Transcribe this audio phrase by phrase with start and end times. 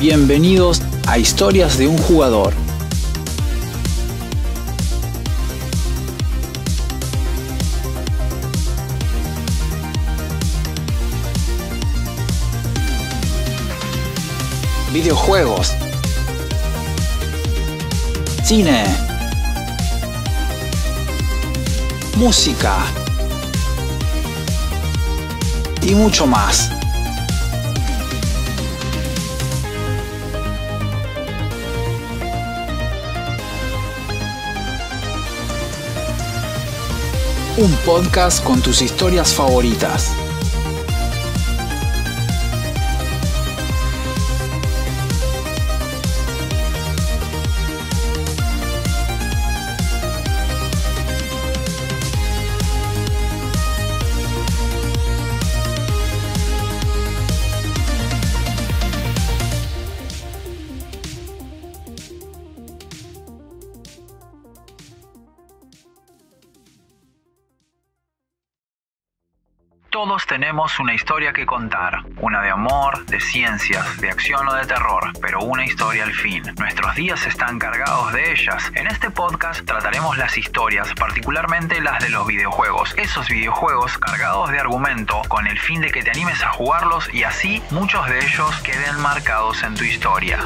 [0.00, 2.54] Bienvenidos a Historias de un jugador.
[14.92, 15.72] Videojuegos.
[18.44, 18.84] Cine.
[22.16, 22.76] Música.
[25.82, 26.77] Y mucho más.
[37.58, 40.27] Un podcast con tus historias favoritas.
[70.48, 75.12] Tenemos una historia que contar, una de amor, de ciencias, de acción o de terror,
[75.20, 76.42] pero una historia al fin.
[76.56, 78.72] Nuestros días están cargados de ellas.
[78.74, 84.58] En este podcast trataremos las historias, particularmente las de los videojuegos, esos videojuegos cargados de
[84.58, 88.58] argumento con el fin de que te animes a jugarlos y así muchos de ellos
[88.62, 90.38] queden marcados en tu historia.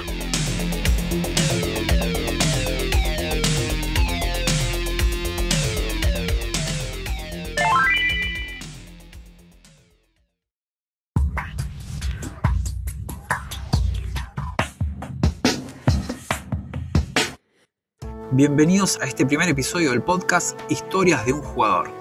[18.45, 21.93] Bienvenidos a este primer episodio del podcast Historias de un jugador,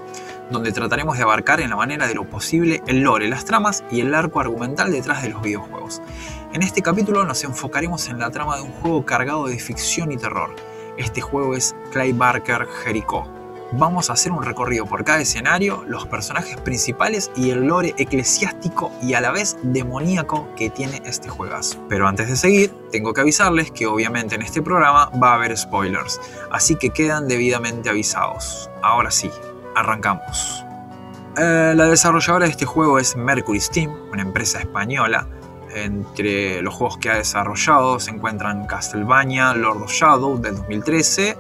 [0.50, 4.02] donde trataremos de abarcar en la manera de lo posible el lore, las tramas y
[4.02, 6.02] el arco argumental detrás de los videojuegos.
[6.52, 10.18] En este capítulo nos enfocaremos en la trama de un juego cargado de ficción y
[10.18, 10.56] terror.
[10.98, 13.41] Este juego es Clay Barker Jericho
[13.72, 18.92] vamos a hacer un recorrido por cada escenario, los personajes principales y el lore eclesiástico
[19.02, 21.84] y a la vez demoníaco que tiene este juegazo.
[21.90, 25.58] Pero antes de seguir, tengo que avisarles que obviamente en este programa va a haber
[25.58, 26.20] spoilers,
[26.52, 28.70] así que quedan debidamente avisados.
[28.82, 29.30] Ahora sí,
[29.76, 30.66] arrancamos.
[31.38, 35.28] Eh, la desarrolladora de este juego es Mercury Steam, una empresa española.
[35.74, 41.38] Entre los juegos que ha desarrollado se encuentran Castlevania, Lord of Shadow del 2013,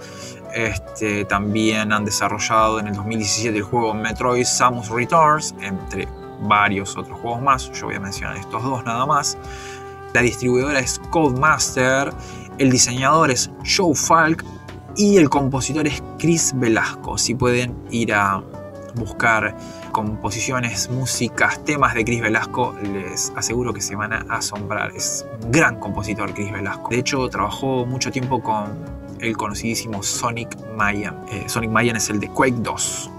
[0.53, 6.07] este, también han desarrollado en el 2017 el juego Metroid Samus Returns, entre
[6.41, 7.71] varios otros juegos más.
[7.71, 9.37] Yo voy a mencionar estos dos nada más.
[10.13, 12.13] La distribuidora es Codemaster,
[12.57, 14.43] el diseñador es Joe Falk
[14.95, 17.17] y el compositor es Chris Velasco.
[17.17, 18.43] Si pueden ir a
[18.95, 19.55] buscar
[19.91, 24.91] composiciones, músicas, temas de Chris Velasco, les aseguro que se van a asombrar.
[24.95, 26.89] Es un gran compositor Chris Velasco.
[26.89, 31.15] De hecho, trabajó mucho tiempo con el conocidísimo Sonic Mayan.
[31.31, 33.11] Eh, Sonic Mayan es el de Quake 2.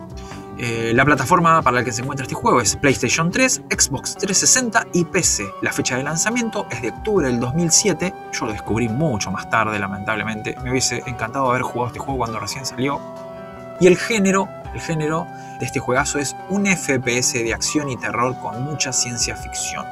[0.59, 4.87] Eh, la plataforma para la que se encuentra este juego es PlayStation 3, Xbox 360
[4.93, 5.45] y PC.
[5.63, 8.15] La fecha de lanzamiento es de octubre del 2007.
[8.33, 10.57] Yo lo descubrí mucho más tarde, lamentablemente.
[10.63, 13.01] Me hubiese encantado haber jugado este juego cuando recién salió.
[13.81, 15.27] Y el género, el género
[15.59, 19.85] de este juegazo es un FPS de acción y terror con mucha ciencia ficción.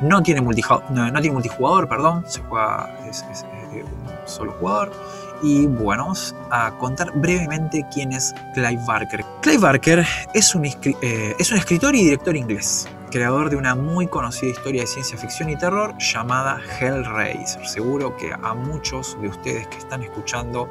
[0.00, 4.92] No tiene, no, tiene multijugador, perdón, se juega un solo jugador
[5.42, 9.24] y bueno, vamos a contar brevemente quién es Clive Barker.
[9.42, 14.06] Clive Barker es un, eh, es un escritor y director inglés, creador de una muy
[14.06, 17.66] conocida historia de ciencia ficción y terror llamada Hellraiser.
[17.66, 20.68] Seguro que a muchos de ustedes que están escuchando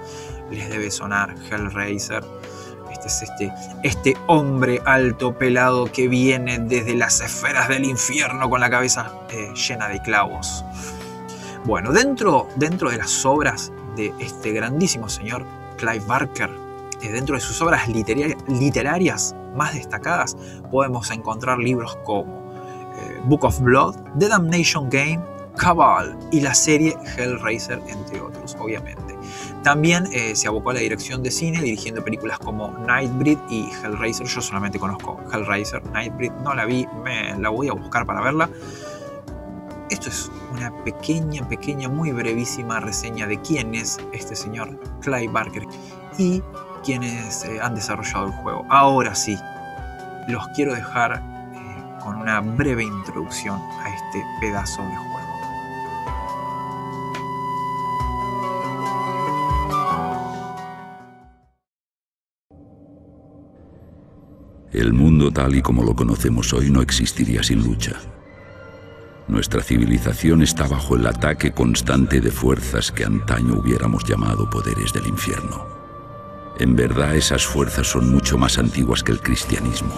[0.50, 2.24] les debe sonar Hellraiser.
[2.92, 3.54] Este es este,
[3.84, 9.54] este hombre alto, pelado, que viene desde las esferas del infierno con la cabeza eh,
[9.54, 10.64] llena de clavos.
[11.66, 15.46] Bueno, dentro, dentro de las obras de este grandísimo señor
[15.78, 16.50] Clive Barker.
[17.02, 20.36] Dentro de sus obras literarias más destacadas
[20.72, 22.54] podemos encontrar libros como
[22.98, 25.20] eh, Book of Blood, The Damnation Game,
[25.56, 29.16] Cabal y la serie Hellraiser, entre otros, obviamente.
[29.64, 34.28] También eh, se abocó a la dirección de cine, dirigiendo películas como Nightbreed y Hellraiser.
[34.28, 38.50] Yo solamente conozco Hellraiser, Nightbreed no la vi, me la voy a buscar para verla.
[39.92, 45.68] Esto es una pequeña, pequeña, muy brevísima reseña de quién es este señor Clive Barker
[46.18, 46.42] y
[46.84, 48.66] quienes eh, han desarrollado el juego.
[48.70, 49.38] Ahora sí,
[50.28, 51.22] los quiero dejar
[51.54, 55.16] eh, con una breve introducción a este pedazo de juego.
[64.74, 67.94] El mundo tal y como lo conocemos hoy no existiría sin lucha.
[69.28, 75.08] Nuestra civilización está bajo el ataque constante de fuerzas que antaño hubiéramos llamado poderes del
[75.08, 75.66] infierno.
[76.60, 79.94] En verdad esas fuerzas son mucho más antiguas que el cristianismo,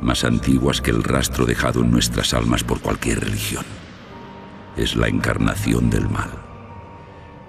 [0.00, 3.64] más antiguas que el rastro dejado en nuestras almas por cualquier religión.
[4.78, 6.30] Es la encarnación del mal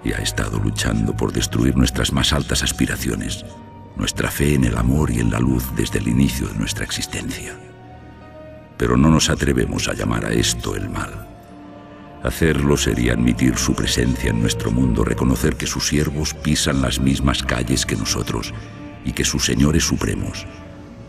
[0.04, 3.46] y ha estado luchando por destruir nuestras más altas aspiraciones,
[3.96, 7.58] nuestra fe en el amor y en la luz desde el inicio de nuestra existencia.
[8.76, 11.28] Pero no nos atrevemos a llamar a esto el mal.
[12.22, 17.42] Hacerlo sería admitir su presencia en nuestro mundo, reconocer que sus siervos pisan las mismas
[17.42, 18.54] calles que nosotros
[19.04, 20.46] y que sus señores supremos,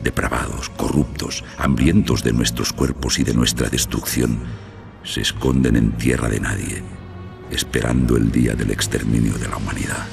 [0.04, 4.40] depravados, corruptos, hambrientos de nuestros cuerpos y de nuestra destrucción,
[5.04, 6.84] se esconden en tierra de nadie
[7.52, 10.06] esperando el día del exterminio de la humanidad.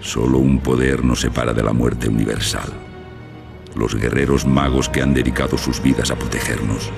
[0.00, 2.89] Solo un poder nos separa de la muerte universal.
[3.74, 6.90] Los guerreros magos que han dedicado sus vidas a protegernos.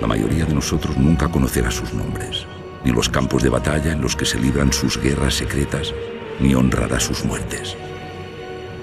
[0.00, 2.46] La mayoría de nosotros nunca conocerá sus nombres,
[2.84, 5.92] ni los campos de batalla en los que se libran sus guerras secretas,
[6.40, 7.76] ni honrará sus muertes.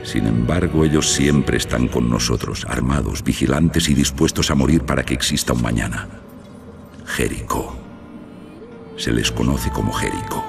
[0.03, 5.13] Sin embargo, ellos siempre están con nosotros, armados, vigilantes y dispuestos a morir para que
[5.13, 6.09] exista un mañana.
[7.05, 7.83] Jericó
[8.97, 10.43] se les conoce como Jerico.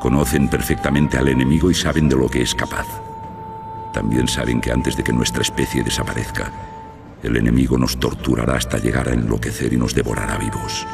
[0.00, 2.86] Conocen perfectamente al enemigo y saben de lo que es capaz.
[3.96, 6.52] También saben que antes de que nuestra especie desaparezca,
[7.22, 10.86] el enemigo nos torturará hasta llegar a enloquecer y nos devorará vivos.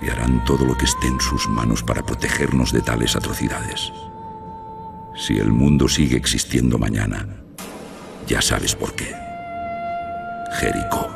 [0.00, 3.92] Y harán todo lo que esté en sus manos para protegernos de tales atrocidades.
[5.16, 7.26] Si el mundo sigue existiendo mañana,
[8.28, 9.12] ya sabes por qué.
[10.60, 11.10] Jericó.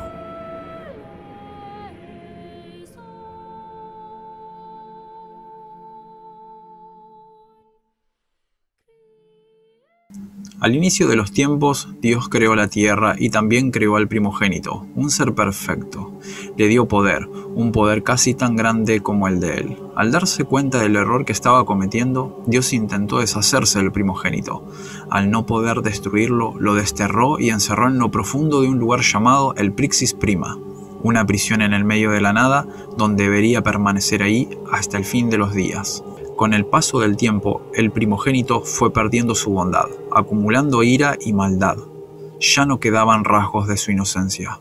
[10.63, 15.11] Al inicio de los tiempos, Dios creó la tierra y también creó al primogénito, un
[15.11, 16.17] ser perfecto.
[16.55, 19.77] Le dio poder, un poder casi tan grande como el de él.
[19.97, 24.65] Al darse cuenta del error que estaba cometiendo, Dios intentó deshacerse del primogénito.
[25.09, 29.53] Al no poder destruirlo, lo desterró y encerró en lo profundo de un lugar llamado
[29.55, 30.57] el Prixis Prima,
[31.01, 32.65] una prisión en el medio de la nada
[32.97, 36.05] donde debería permanecer ahí hasta el fin de los días.
[36.35, 41.77] Con el paso del tiempo, el primogénito fue perdiendo su bondad, acumulando ira y maldad.
[42.39, 44.59] Ya no quedaban rasgos de su inocencia.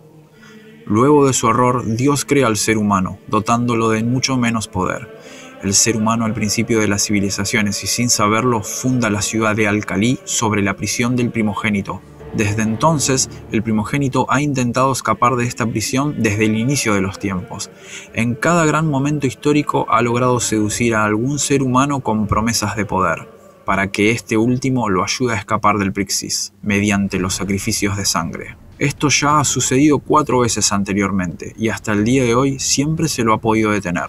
[0.85, 5.17] Luego de su error, Dios crea al ser humano, dotándolo de mucho menos poder.
[5.63, 9.69] El ser humano al principio de las civilizaciones y sin saberlo funda la ciudad de
[9.69, 12.03] Alcalí sobre la prisión del primogénito,
[12.35, 17.19] desde entonces, el primogénito ha intentado escapar de esta prisión desde el inicio de los
[17.19, 17.71] tiempos.
[18.15, 22.87] En cada gran momento histórico ha logrado seducir a algún ser humano con promesas de
[22.87, 23.29] poder,
[23.67, 28.57] para que este último lo ayude a escapar del Prixis, mediante los sacrificios de sangre.
[28.79, 33.25] Esto ya ha sucedido cuatro veces anteriormente, y hasta el día de hoy siempre se
[33.25, 34.09] lo ha podido detener,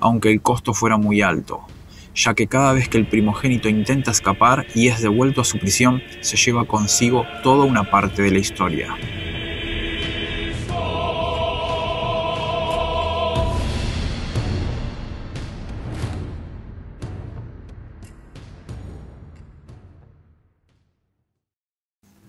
[0.00, 1.60] aunque el costo fuera muy alto,
[2.20, 6.02] ya que cada vez que el primogénito intenta escapar y es devuelto a su prisión,
[6.20, 8.94] se lleva consigo toda una parte de la historia.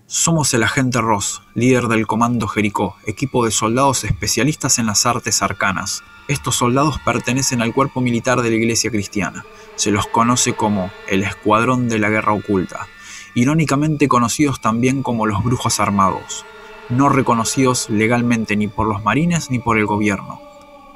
[0.06, 5.42] Somos el agente Ross, líder del Comando Jericó, equipo de soldados especialistas en las artes
[5.42, 6.04] arcanas.
[6.32, 9.44] Estos soldados pertenecen al cuerpo militar de la Iglesia Cristiana.
[9.76, 12.88] Se los conoce como el Escuadrón de la Guerra Oculta,
[13.34, 16.46] irónicamente conocidos también como los Brujos Armados,
[16.88, 20.40] no reconocidos legalmente ni por los marines ni por el gobierno,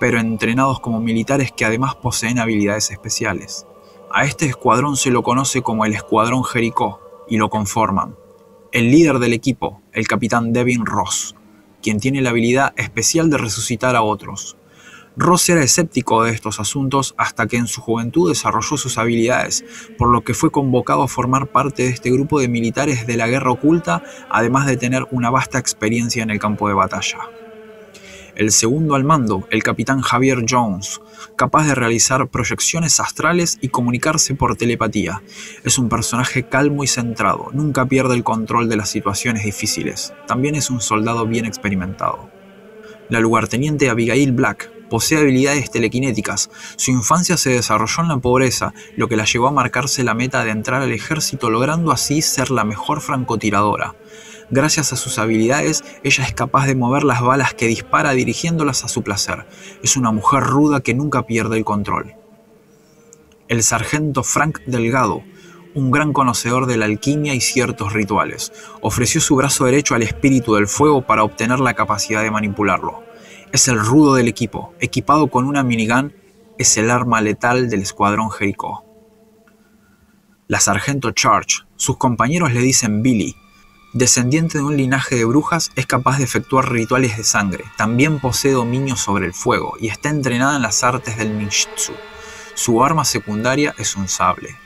[0.00, 3.66] pero entrenados como militares que además poseen habilidades especiales.
[4.10, 8.16] A este escuadrón se lo conoce como el Escuadrón Jericó y lo conforman
[8.72, 11.34] el líder del equipo, el capitán Devin Ross,
[11.82, 14.56] quien tiene la habilidad especial de resucitar a otros.
[15.16, 19.64] Ross era escéptico de estos asuntos hasta que en su juventud desarrolló sus habilidades,
[19.96, 23.26] por lo que fue convocado a formar parte de este grupo de militares de la
[23.26, 27.30] guerra oculta, además de tener una vasta experiencia en el campo de batalla
[28.36, 31.00] el segundo al mando, el capitán Javier Jones,
[31.36, 35.22] capaz de realizar proyecciones astrales y comunicarse por telepatía.
[35.64, 40.12] Es un personaje calmo y centrado, nunca pierde el control de las situaciones difíciles.
[40.26, 42.30] También es un soldado bien experimentado.
[43.08, 46.50] La lugarteniente Abigail Black posee habilidades telequinéticas.
[46.76, 50.44] Su infancia se desarrolló en la pobreza, lo que la llevó a marcarse la meta
[50.44, 53.94] de entrar al ejército, logrando así ser la mejor francotiradora.
[54.48, 58.88] Gracias a sus habilidades, ella es capaz de mover las balas que dispara dirigiéndolas a
[58.88, 59.44] su placer.
[59.82, 62.14] Es una mujer ruda que nunca pierde el control.
[63.48, 65.22] El sargento Frank Delgado,
[65.74, 70.54] un gran conocedor de la alquimia y ciertos rituales, ofreció su brazo derecho al espíritu
[70.54, 73.05] del fuego para obtener la capacidad de manipularlo.
[73.52, 76.12] Es el rudo del equipo, equipado con una minigun,
[76.58, 78.84] es el arma letal del escuadrón Jericho.
[80.48, 83.36] La sargento Charge, sus compañeros le dicen Billy,
[83.92, 88.52] descendiente de un linaje de brujas, es capaz de efectuar rituales de sangre, también posee
[88.52, 91.92] dominio sobre el fuego y está entrenada en las artes del ninjutsu.
[92.54, 94.56] Su arma secundaria es un sable.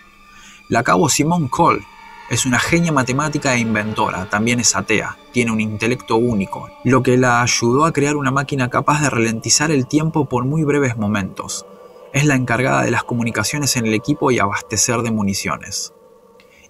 [0.69, 1.85] La cabo Simone Cole
[2.31, 7.19] es una genia matemática e inventora, también es atea, tiene un intelecto único, lo que
[7.19, 11.67] la ayudó a crear una máquina capaz de ralentizar el tiempo por muy breves momentos.
[12.13, 15.93] Es la encargada de las comunicaciones en el equipo y abastecer de municiones.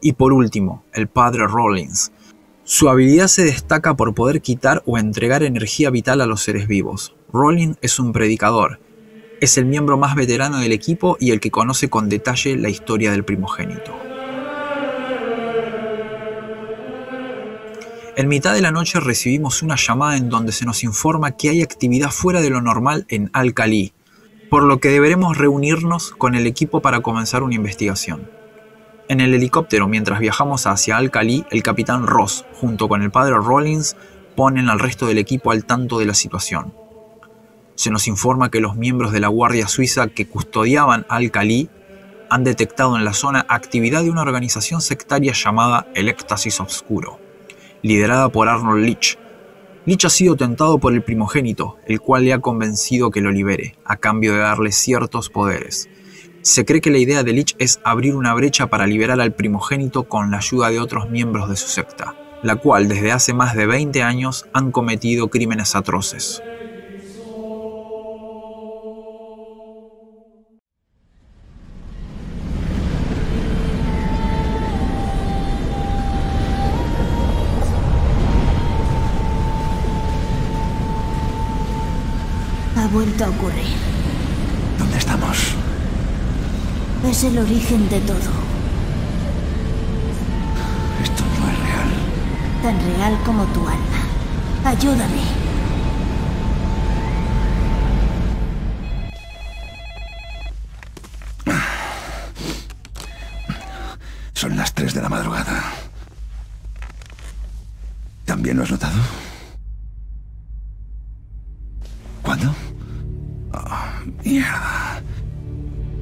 [0.01, 2.11] Y por último, el padre Rollins.
[2.65, 7.15] Su habilidad se destaca por poder quitar o entregar energía vital a los seres vivos.
[7.35, 8.81] Rollins es un predicador,
[9.43, 13.11] es el miembro más veterano del equipo y el que conoce con detalle la historia
[13.11, 14.10] del primogénito.
[18.17, 21.63] En mitad de la noche recibimos una llamada en donde se nos informa que hay
[21.63, 23.93] actividad fuera de lo normal en Al-Khali,
[24.51, 28.31] por lo que deberemos reunirnos con el equipo para comenzar una investigación.
[29.09, 33.97] En el helicóptero, mientras viajamos hacia Al-Khali, el capitán Ross, junto con el padre Rollins,
[34.37, 36.73] ponen al resto del equipo al tanto de la situación
[37.81, 41.71] se nos informa que los miembros de la Guardia Suiza que custodiaban Al-Khali
[42.29, 47.19] han detectado en la zona actividad de una organización sectaria llamada El Éxtasis Obscuro,
[47.83, 49.19] liderada por Arnold Leach.
[49.87, 53.77] Leach ha sido tentado por el primogénito, el cual le ha convencido que lo libere,
[53.85, 55.89] a cambio de darle ciertos poderes.
[56.43, 60.05] Se cree que la idea de Leach es abrir una brecha para liberar al primogénito
[60.05, 63.67] con la ayuda de otros miembros de su secta, la cual desde hace más de
[63.67, 66.43] 20 años han cometido crímenes atroces.
[83.21, 83.77] Vuelto a ocurrir.
[84.79, 85.37] ¿Dónde estamos?
[87.05, 88.17] Es el origen de todo.
[91.03, 91.91] Esto no es real.
[92.63, 94.01] Tan real como tu alma.
[94.65, 95.41] Ayúdame.
[104.35, 105.63] Son las 3 de la madrugada.
[108.25, 109.30] ¿También lo has notado?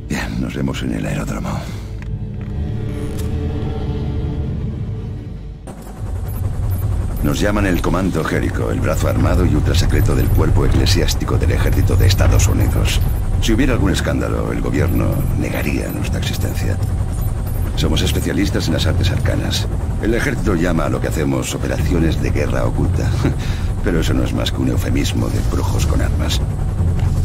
[0.09, 1.51] Bien, nos vemos en el aeródromo.
[7.23, 11.97] Nos llaman el Comando Jericho, el brazo armado y ultrasecreto del cuerpo eclesiástico del ejército
[11.97, 13.01] de Estados Unidos.
[13.43, 15.07] Si hubiera algún escándalo, el gobierno
[15.39, 16.77] negaría nuestra existencia.
[17.77, 19.69] Somos especialistas en las artes arcanas.
[20.03, 23.09] El ejército llama a lo que hacemos operaciones de guerra oculta.
[23.85, 26.41] Pero eso no es más que un eufemismo de brujos con armas.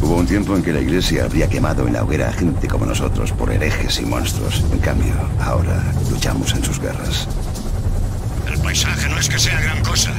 [0.04, 2.84] Hubo un tiempo en que la iglesia habría quemado en la hoguera a gente como
[2.84, 4.62] nosotros por herejes y monstruos.
[4.70, 7.26] En cambio, ahora luchamos en sus guerras.
[8.46, 10.12] El paisaje no es que sea gran cosa,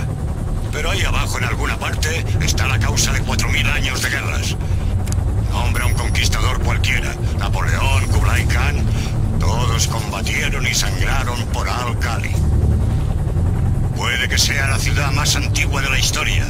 [0.71, 4.55] pero ahí abajo en alguna parte está la causa de 4.000 años de guerras.
[5.51, 8.83] Nombre a un conquistador cualquiera, Napoleón, Kublai Khan,
[9.39, 12.31] todos combatieron y sangraron por Al-Khali.
[13.95, 16.47] Puede que sea la ciudad más antigua de la historia,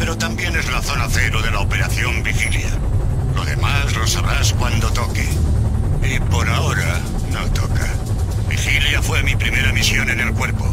[0.00, 2.70] pero también es la zona cero de la Operación Vigilia.
[3.36, 5.28] Lo demás lo sabrás cuando toque.
[6.02, 6.98] Y por ahora
[7.30, 7.86] no toca.
[8.48, 10.64] Vigilia fue mi primera misión en el cuerpo.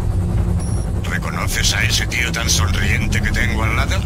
[1.11, 3.97] ¿Reconoces a ese tío tan sonriente que tengo al lado?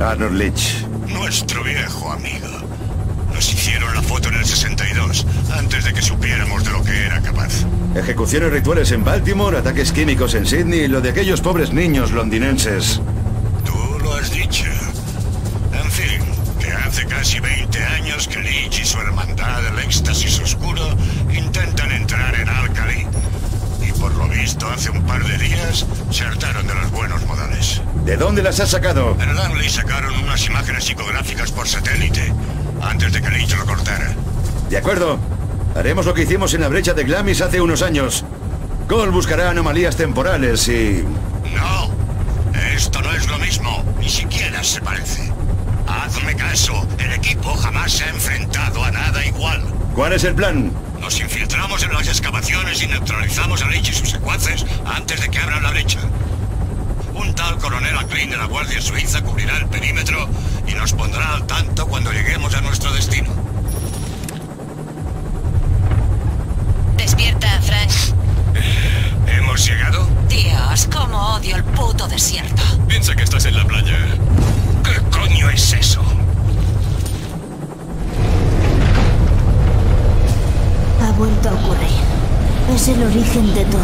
[0.00, 0.86] Arnold Leach.
[1.08, 2.48] Nuestro viejo amigo.
[3.34, 5.26] Nos hicieron la foto en el 62,
[5.58, 7.66] antes de que supiéramos de lo que era capaz.
[7.94, 13.02] Ejecuciones rituales en Baltimore, ataques químicos en Sydney y lo de aquellos pobres niños londinenses
[14.24, 14.64] has dicho.
[15.72, 16.20] En fin,
[16.58, 20.82] que hace casi 20 años que Lich y su hermandad del éxtasis oscuro
[21.30, 23.06] intentan entrar en Alcali.
[23.86, 27.82] Y por lo visto, hace un par de días se hartaron de los buenos modales.
[28.06, 29.14] ¿De dónde las has sacado?
[29.20, 32.32] En Langley sacaron unas imágenes psicográficas por satélite,
[32.80, 34.14] antes de que Lich lo cortara.
[34.70, 35.18] De acuerdo.
[35.74, 38.24] Haremos lo que hicimos en la brecha de Glamis hace unos años.
[38.88, 41.04] Cole buscará anomalías temporales y...
[42.74, 45.32] Esto no es lo mismo, ni siquiera se parece.
[45.86, 49.62] Hazme caso, el equipo jamás se ha enfrentado a nada igual.
[49.94, 50.72] ¿Cuál es el plan?
[51.00, 55.38] Nos infiltramos en las excavaciones y neutralizamos a Lich y sus secuaces antes de que
[55.38, 56.00] abran la brecha.
[57.14, 60.28] Un tal coronel Aklein de la Guardia Suiza cubrirá el perímetro
[60.66, 63.30] y nos pondrá al tanto cuando lleguemos a nuestro destino.
[66.96, 67.90] Despierta, Frank.
[69.36, 70.06] ¿Hemos llegado?
[70.28, 72.62] Dios, cómo odio el puto desierto.
[72.88, 73.96] Piensa que estás en la playa.
[74.84, 76.02] ¿Qué coño es eso?
[81.02, 82.04] Ha vuelto a ocurrir.
[82.74, 83.82] Es el origen de todo.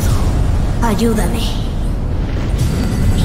[0.83, 1.40] Ayúdame.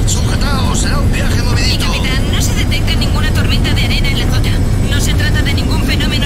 [0.06, 1.86] Sujetaos, será un viaje movidito.
[1.86, 4.50] Capitán, no se detecta ninguna tormenta de arena en la zona.
[4.90, 6.25] No se trata de ningún fenómeno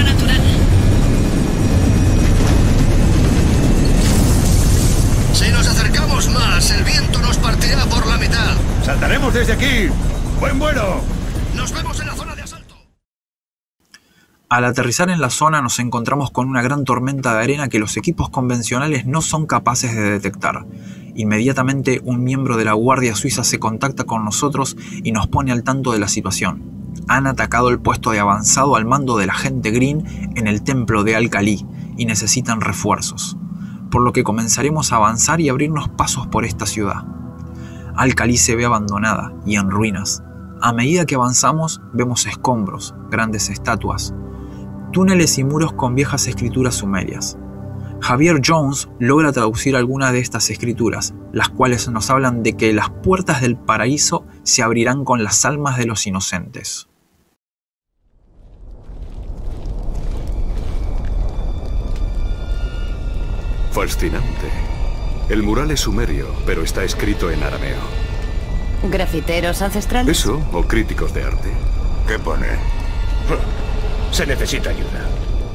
[5.41, 8.55] Si nos acercamos más, el viento nos partirá por la mitad.
[8.85, 9.91] ¡Saltaremos desde aquí!
[10.39, 11.01] ¡Buen vuelo!
[11.55, 12.75] Nos vemos en la zona de asalto.
[14.49, 17.97] Al aterrizar en la zona nos encontramos con una gran tormenta de arena que los
[17.97, 20.67] equipos convencionales no son capaces de detectar.
[21.15, 25.63] Inmediatamente un miembro de la Guardia Suiza se contacta con nosotros y nos pone al
[25.63, 26.61] tanto de la situación.
[27.07, 31.15] Han atacado el puesto de avanzado al mando del agente Green en el templo de
[31.15, 31.65] Al-Khali
[31.97, 33.37] y necesitan refuerzos,
[33.91, 37.03] por lo que comenzaremos a avanzar y abrirnos pasos por esta ciudad.
[37.95, 40.23] Al-Khali se ve abandonada y en ruinas.
[40.61, 44.13] A medida que avanzamos vemos escombros, grandes estatuas,
[44.91, 47.37] túneles y muros con viejas escrituras sumerias.
[48.01, 52.89] Javier Jones logra traducir algunas de estas escrituras, las cuales nos hablan de que las
[52.89, 56.90] puertas del paraíso se abrirán con las almas de los inocentes.
[63.71, 64.49] Fascinante.
[65.29, 67.79] El mural es sumerio, pero está escrito en arameo.
[68.83, 70.19] ¿Grafiteros ancestrales?
[70.19, 71.51] ¿Eso o críticos de arte?
[72.07, 72.47] ¿Qué pone?
[74.11, 75.07] Se necesita ayuda.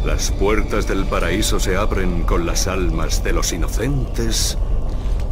[0.04, 4.56] Las puertas del paraíso se abren con las almas de los inocentes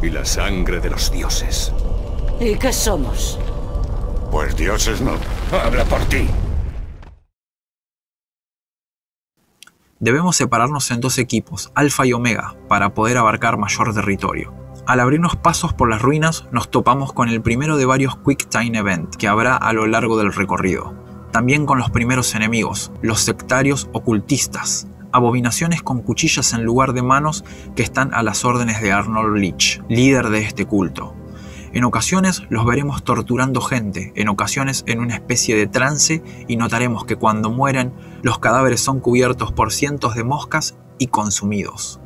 [0.02, 1.72] y la sangre de los dioses.
[2.40, 3.38] ¿Y qué somos?
[4.32, 5.12] Pues dioses no.
[5.52, 6.26] Habla por ti.
[10.00, 14.52] Debemos separarnos en dos equipos, Alfa y Omega, para poder abarcar mayor territorio.
[14.86, 18.76] Al abrirnos pasos por las ruinas, nos topamos con el primero de varios Quick Time
[18.76, 20.94] Event que habrá a lo largo del recorrido.
[21.30, 27.44] También con los primeros enemigos, los sectarios ocultistas, abominaciones con cuchillas en lugar de manos
[27.76, 31.14] que están a las órdenes de Arnold Leach, líder de este culto.
[31.74, 37.04] En ocasiones los veremos torturando gente, en ocasiones en una especie de trance y notaremos
[37.04, 42.00] que cuando mueren los cadáveres son cubiertos por cientos de moscas y consumidos.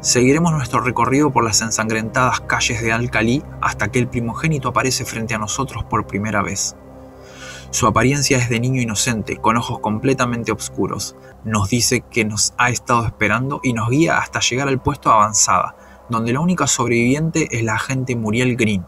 [0.00, 5.34] Seguiremos nuestro recorrido por las ensangrentadas calles de Al-Khali hasta que el primogénito aparece frente
[5.34, 6.74] a nosotros por primera vez.
[7.72, 11.14] Su apariencia es de niño inocente, con ojos completamente oscuros.
[11.44, 15.76] Nos dice que nos ha estado esperando y nos guía hasta llegar al puesto avanzada,
[16.08, 18.84] donde la única sobreviviente es la agente Muriel Green.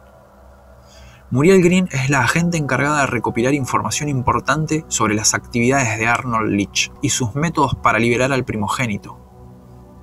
[1.30, 6.50] Muriel Green es la agente encargada de recopilar información importante sobre las actividades de Arnold
[6.50, 9.16] Leach y sus métodos para liberar al primogénito.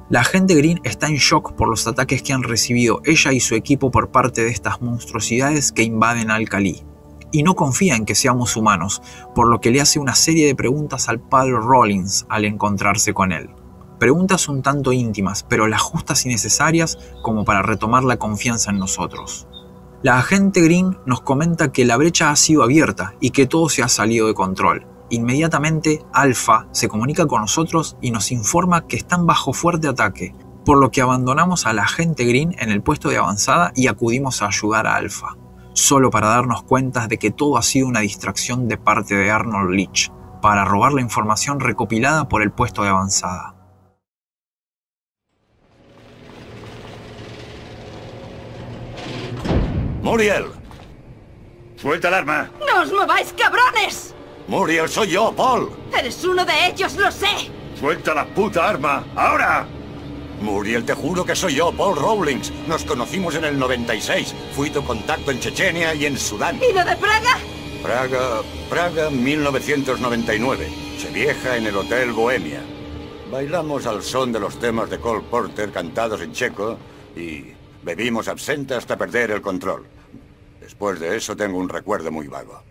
[0.10, 3.56] La agente Green está en shock por los ataques que han recibido ella y su
[3.56, 6.89] equipo por parte de estas monstruosidades que invaden Al-Khali
[7.32, 9.02] y no confía en que seamos humanos,
[9.36, 13.32] por lo que le hace una serie de preguntas al padre Rollins al encontrarse con
[13.32, 13.50] él.
[14.00, 18.80] Preguntas un tanto íntimas, pero las justas y necesarias como para retomar la confianza en
[18.80, 19.48] nosotros.
[20.02, 23.84] La agente Green nos comenta que la brecha ha sido abierta y que todo se
[23.84, 24.88] ha salido de control.
[25.10, 30.78] Inmediatamente, Alpha se comunica con nosotros y nos informa que están bajo fuerte ataque, por
[30.78, 34.48] lo que abandonamos a la agente Green en el puesto de avanzada y acudimos a
[34.48, 35.36] ayudar a Alpha
[35.80, 39.72] solo para darnos cuenta de que todo ha sido una distracción de parte de Arnold
[39.72, 40.12] Leach,
[40.42, 43.56] para robar la información recopilada por el puesto de avanzada.
[50.02, 50.46] Muriel.
[51.76, 52.50] Suelta el arma.
[52.60, 54.16] ¡No os mováis, cabrones!
[54.48, 55.70] Muriel, soy yo, Paul.
[55.98, 57.52] Eres uno de ellos, lo sé.
[57.80, 59.04] Suelta la puta arma.
[59.16, 59.68] ¡Ahora!
[60.42, 62.52] Muriel, te juro que soy yo, Paul Rawlings.
[62.68, 64.34] Nos conocimos en el 96.
[64.56, 66.58] Fui tu contacto en Chechenia y en Sudán.
[66.58, 67.38] ¿Y lo de Praga?
[67.82, 70.70] Praga, Praga 1999.
[70.98, 72.62] Se vieja en el Hotel Bohemia.
[73.32, 76.78] Bailamos al son de los temas de Cole Porter cantados en checo
[77.16, 77.46] y
[77.84, 79.86] bebimos absenta hasta perder el control.
[80.60, 82.64] Después de eso tengo un recuerdo muy vago.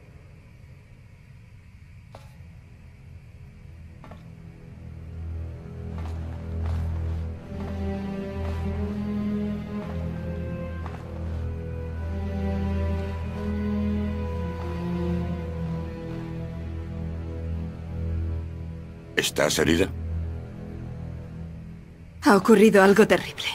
[19.19, 19.89] ¿Estás herida?
[22.23, 23.49] Ha ocurrido algo terrible.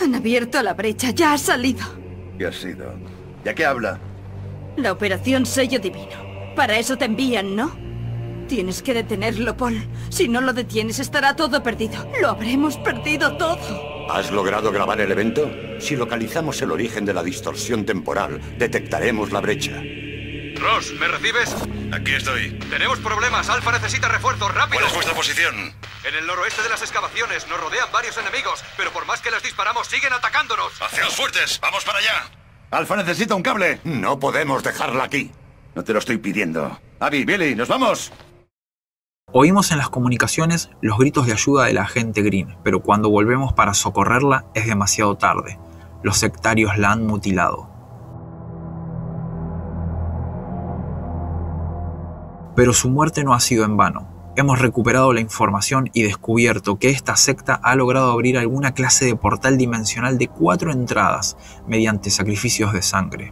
[0.00, 1.84] Han abierto la brecha, ya ha salido.
[2.38, 2.94] ¿Qué ha sido?
[3.44, 4.00] ¿Ya qué habla?
[4.78, 6.54] La operación Sello Divino.
[6.56, 7.76] Para eso te envían, ¿no?
[8.48, 9.86] Tienes que detenerlo, Paul.
[10.08, 12.10] Si no lo detienes, estará todo perdido.
[12.22, 14.08] Lo habremos perdido todo.
[14.08, 15.50] ¿Has logrado grabar el evento?
[15.78, 19.82] Si localizamos el origen de la distorsión temporal, detectaremos la brecha.
[20.60, 21.54] Ross, ¿me recibes?
[21.92, 22.58] Aquí estoy.
[22.70, 23.48] Tenemos problemas.
[23.48, 24.52] Alfa necesita refuerzos.
[24.54, 24.80] ¡Rápido!
[24.80, 25.54] ¿Cuál es vuestra posición?
[26.04, 27.46] En el noroeste de las excavaciones.
[27.48, 30.80] Nos rodean varios enemigos, pero por más que les disparamos, siguen atacándonos.
[30.80, 31.58] ¡Hacia los fuertes!
[31.60, 32.30] ¡Vamos para allá!
[32.70, 33.80] Alfa necesita un cable.
[33.84, 35.30] No podemos dejarla aquí.
[35.74, 36.78] No te lo estoy pidiendo.
[37.00, 38.12] Abby, Billy, ¿nos vamos?
[39.30, 43.52] Oímos en las comunicaciones los gritos de ayuda de la agente Green, pero cuando volvemos
[43.52, 45.58] para socorrerla es demasiado tarde.
[46.02, 47.67] Los sectarios la han mutilado.
[52.58, 54.32] Pero su muerte no ha sido en vano.
[54.34, 59.14] Hemos recuperado la información y descubierto que esta secta ha logrado abrir alguna clase de
[59.14, 61.36] portal dimensional de cuatro entradas
[61.68, 63.30] mediante sacrificios de sangre.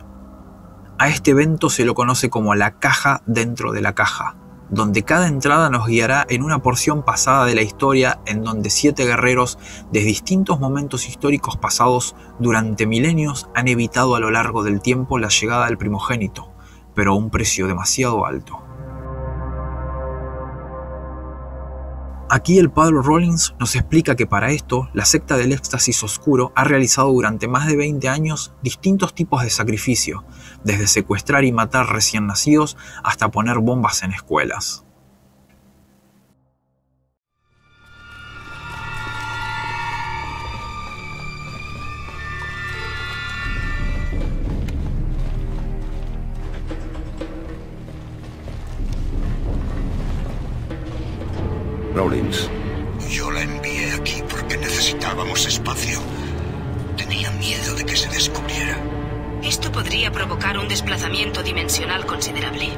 [1.01, 4.37] A este evento se lo conoce como la caja dentro de la caja,
[4.71, 9.07] donde cada entrada nos guiará en una porción pasada de la historia en donde siete
[9.07, 9.59] guerreros
[9.91, 15.31] de distintos momentos históricos pasados durante milenios han evitado a lo largo del tiempo la
[15.31, 16.53] llegada del primogénito,
[16.95, 18.66] pero a un precio demasiado alto.
[22.29, 26.65] Aquí el padre Rollins nos explica que para esto la secta del éxtasis oscuro ha
[26.65, 30.25] realizado durante más de 20 años distintos tipos de sacrificio,
[30.65, 34.86] desde secuestrar y matar recién nacidos hasta poner bombas en escuelas.
[51.97, 52.51] Rawlins.
[53.09, 55.99] Yo la envié aquí porque necesitábamos espacio.
[56.95, 58.79] Tenía miedo de que se descubriera.
[59.43, 62.69] Esto podría provocar un desplazamiento dimensional considerable.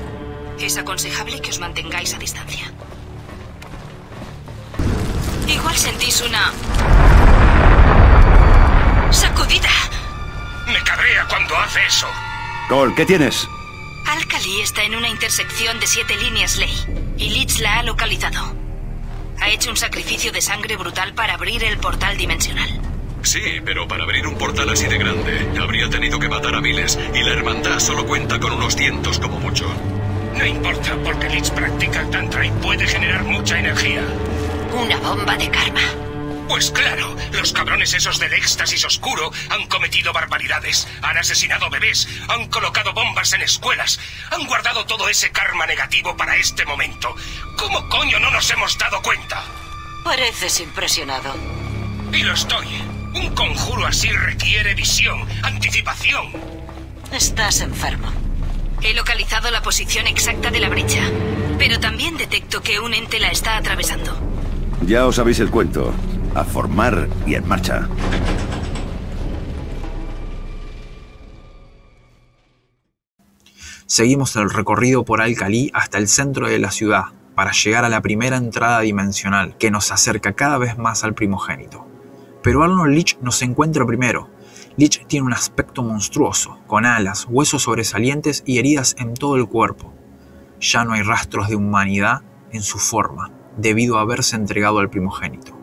[0.60, 2.72] Es aconsejable que os mantengáis a distancia.
[5.48, 6.52] Igual sentís una...
[9.10, 9.70] sacudida.
[10.66, 12.06] Me cabrea cuando hace eso.
[12.68, 13.48] Cole, ¿qué tienes?
[14.06, 16.72] Alcali está en una intersección de siete líneas ley,
[17.16, 18.67] y Leeds la ha localizado.
[19.40, 22.80] Ha hecho un sacrificio de sangre brutal para abrir el portal dimensional.
[23.22, 26.98] Sí, pero para abrir un portal así de grande, habría tenido que matar a miles,
[27.14, 29.66] y la hermandad solo cuenta con unos cientos como mucho.
[30.36, 34.02] No importa, porque Lich practica el Tantra y puede generar mucha energía.
[34.72, 35.80] Una bomba de karma.
[36.48, 42.48] Pues claro, los cabrones esos del éxtasis oscuro han cometido barbaridades, han asesinado bebés, han
[42.48, 47.14] colocado bombas en escuelas, han guardado todo ese karma negativo para este momento.
[47.58, 49.44] ¿Cómo coño no nos hemos dado cuenta?
[50.04, 51.34] Pareces impresionado.
[52.12, 52.66] Y lo estoy.
[53.14, 56.32] Un conjuro así requiere visión, anticipación.
[57.12, 58.10] Estás enfermo.
[58.80, 61.02] He localizado la posición exacta de la brecha,
[61.58, 64.18] pero también detecto que un ente la está atravesando.
[64.86, 65.92] Ya os sabéis el cuento.
[66.38, 67.88] A formar y en marcha.
[73.86, 78.02] Seguimos el recorrido por Alcalí hasta el centro de la ciudad para llegar a la
[78.02, 81.88] primera entrada dimensional que nos acerca cada vez más al primogénito.
[82.44, 84.30] Pero Arnold Leach nos encuentra primero.
[84.76, 89.92] Leach tiene un aspecto monstruoso, con alas, huesos sobresalientes y heridas en todo el cuerpo.
[90.60, 92.22] Ya no hay rastros de humanidad
[92.52, 95.57] en su forma, debido a haberse entregado al primogénito.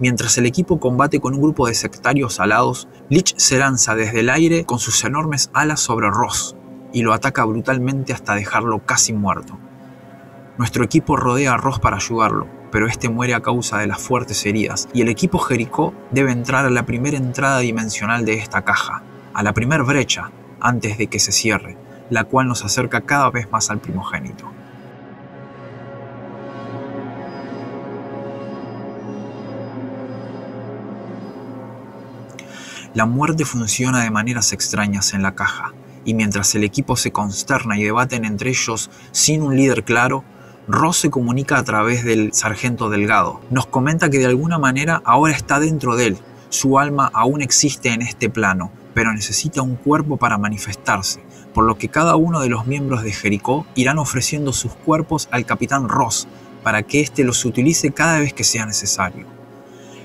[0.00, 4.30] Mientras el equipo combate con un grupo de sectarios alados, Lich se lanza desde el
[4.30, 6.56] aire con sus enormes alas sobre Ross
[6.90, 9.58] y lo ataca brutalmente hasta dejarlo casi muerto.
[10.56, 14.46] Nuestro equipo rodea a Ross para ayudarlo, pero este muere a causa de las fuertes
[14.46, 19.02] heridas y el equipo Jericó debe entrar a la primera entrada dimensional de esta caja,
[19.34, 21.76] a la primera brecha, antes de que se cierre,
[22.08, 24.50] la cual nos acerca cada vez más al primogénito.
[32.92, 35.72] La muerte funciona de maneras extrañas en la caja,
[36.04, 40.24] y mientras el equipo se consterna y debaten entre ellos sin un líder claro,
[40.66, 43.40] Ross se comunica a través del sargento Delgado.
[43.48, 47.90] Nos comenta que de alguna manera ahora está dentro de él, su alma aún existe
[47.90, 51.22] en este plano, pero necesita un cuerpo para manifestarse,
[51.54, 55.46] por lo que cada uno de los miembros de Jericó irán ofreciendo sus cuerpos al
[55.46, 56.26] capitán Ross
[56.64, 59.39] para que éste los utilice cada vez que sea necesario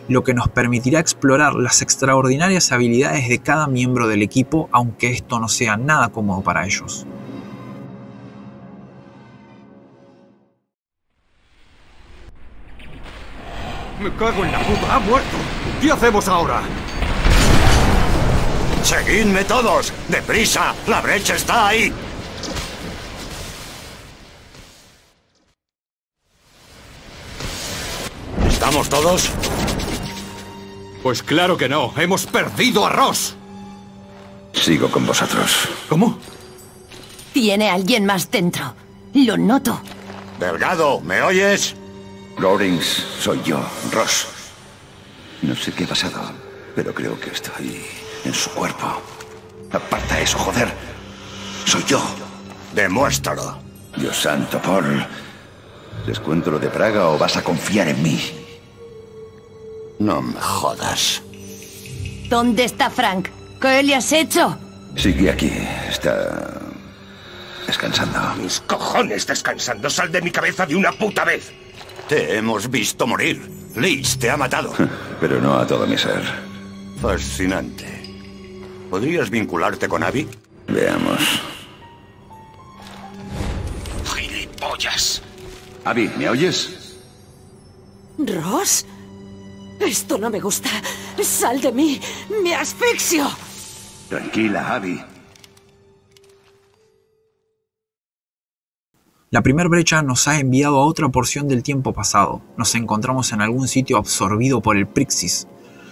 [0.08, 5.39] lo que nos permitirá explorar las extraordinarias habilidades de cada miembro del equipo, aunque esto
[5.39, 7.06] no sea nada cómodo para ellos.
[14.00, 15.38] Me cago en la puta, ha muerto.
[15.82, 16.62] ¿Qué hacemos ahora?
[18.84, 19.91] ¡Seguidme todos!
[20.10, 20.76] ¡Deprisa!
[20.88, 21.91] ¡La brecha está ahí!
[28.48, 29.32] ¿Estamos todos?
[31.06, 31.94] Pues claro que no.
[31.98, 33.36] Hemos perdido a Ross.
[34.54, 35.70] Sigo con vosotros.
[35.88, 36.18] ¿Cómo?
[37.32, 38.74] Tiene alguien más dentro.
[39.13, 39.80] Lo noto.
[40.39, 41.76] Delgado, ¿me oyes?
[42.39, 44.26] Rawlings, soy yo, Ross.
[45.44, 46.32] No sé qué ha pasado,
[46.76, 47.86] pero creo que estoy
[48.24, 49.00] en su cuerpo.
[49.74, 50.74] Aparta eso, joder.
[51.65, 52.02] Soy yo.
[52.74, 53.60] Demuéstralo.
[53.96, 55.06] Dios santo, Paul.
[56.08, 58.44] ¿Les cuento lo de Praga o vas a confiar en mí?
[59.99, 61.21] No me jodas.
[62.29, 63.29] ¿Dónde está Frank?
[63.62, 64.58] ¿Qué le has hecho?
[64.95, 65.51] Sigue aquí.
[65.89, 66.60] Está...
[67.67, 68.19] descansando.
[68.41, 69.89] Mis cojones descansando.
[69.89, 71.51] Sal de mi cabeza de una puta vez.
[72.10, 73.49] Te hemos visto morir.
[73.75, 74.73] Leach te ha matado.
[75.19, 76.21] Pero no a todo mi ser.
[77.01, 77.86] Fascinante.
[78.89, 80.27] ¿Podrías vincularte con Abby?
[80.67, 81.19] Veamos.
[84.15, 85.21] Gilipollas.
[85.84, 86.95] Abby, ¿me oyes?
[88.17, 88.86] ¿Ross?
[89.80, 90.70] Esto no me gusta.
[91.22, 92.00] Sal de mí.
[92.44, 93.26] Me asfixio.
[94.10, 95.02] Tranquila, Abby.
[99.32, 102.42] La primera brecha nos ha enviado a otra porción del tiempo pasado.
[102.58, 105.48] Nos encontramos en algún sitio absorbido por el Prixis.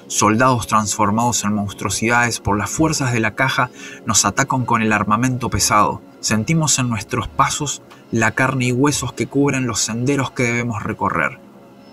[0.08, 3.70] Soldados transformados en monstruosidades por las fuerzas de la caja
[4.06, 6.02] nos atacan con el armamento pesado.
[6.22, 11.43] Sentimos en nuestros pasos la carne y huesos que cubren los senderos que debemos recorrer.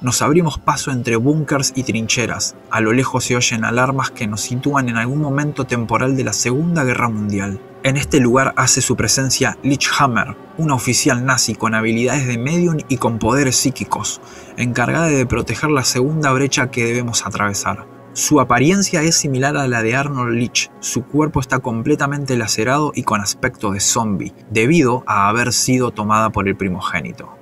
[0.03, 2.57] Nos abrimos paso entre búnkers y trincheras.
[2.71, 6.33] A lo lejos se oyen alarmas que nos sitúan en algún momento temporal de la
[6.33, 7.61] Segunda Guerra Mundial.
[7.83, 12.97] En este lugar hace su presencia Lichhammer, una oficial nazi con habilidades de medium y
[12.97, 14.23] con poderes psíquicos,
[14.57, 17.87] encargada de proteger la segunda brecha que debemos atravesar.
[18.15, 23.03] Su apariencia es similar a la de Arnold Leach, su cuerpo está completamente lacerado y
[23.03, 27.40] con aspecto de zombie, debido a haber sido tomada por el primogénito.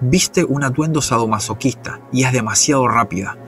[0.00, 3.38] Viste un atuendo sadomasoquista y es demasiado rápida.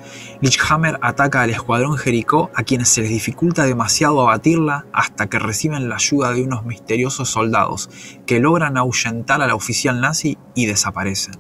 [0.40, 5.90] Lichhammer ataca al escuadrón Jericó a quienes se les dificulta demasiado abatirla hasta que reciben
[5.90, 7.90] la ayuda de unos misteriosos soldados
[8.24, 11.34] que logran ahuyentar a la oficial nazi y desaparecen.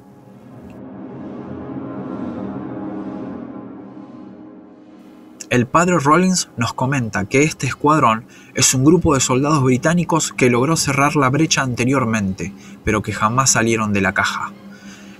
[5.48, 10.50] El padre Rollins nos comenta que este escuadrón es un grupo de soldados británicos que
[10.50, 12.52] logró cerrar la brecha anteriormente,
[12.84, 14.52] pero que jamás salieron de la caja.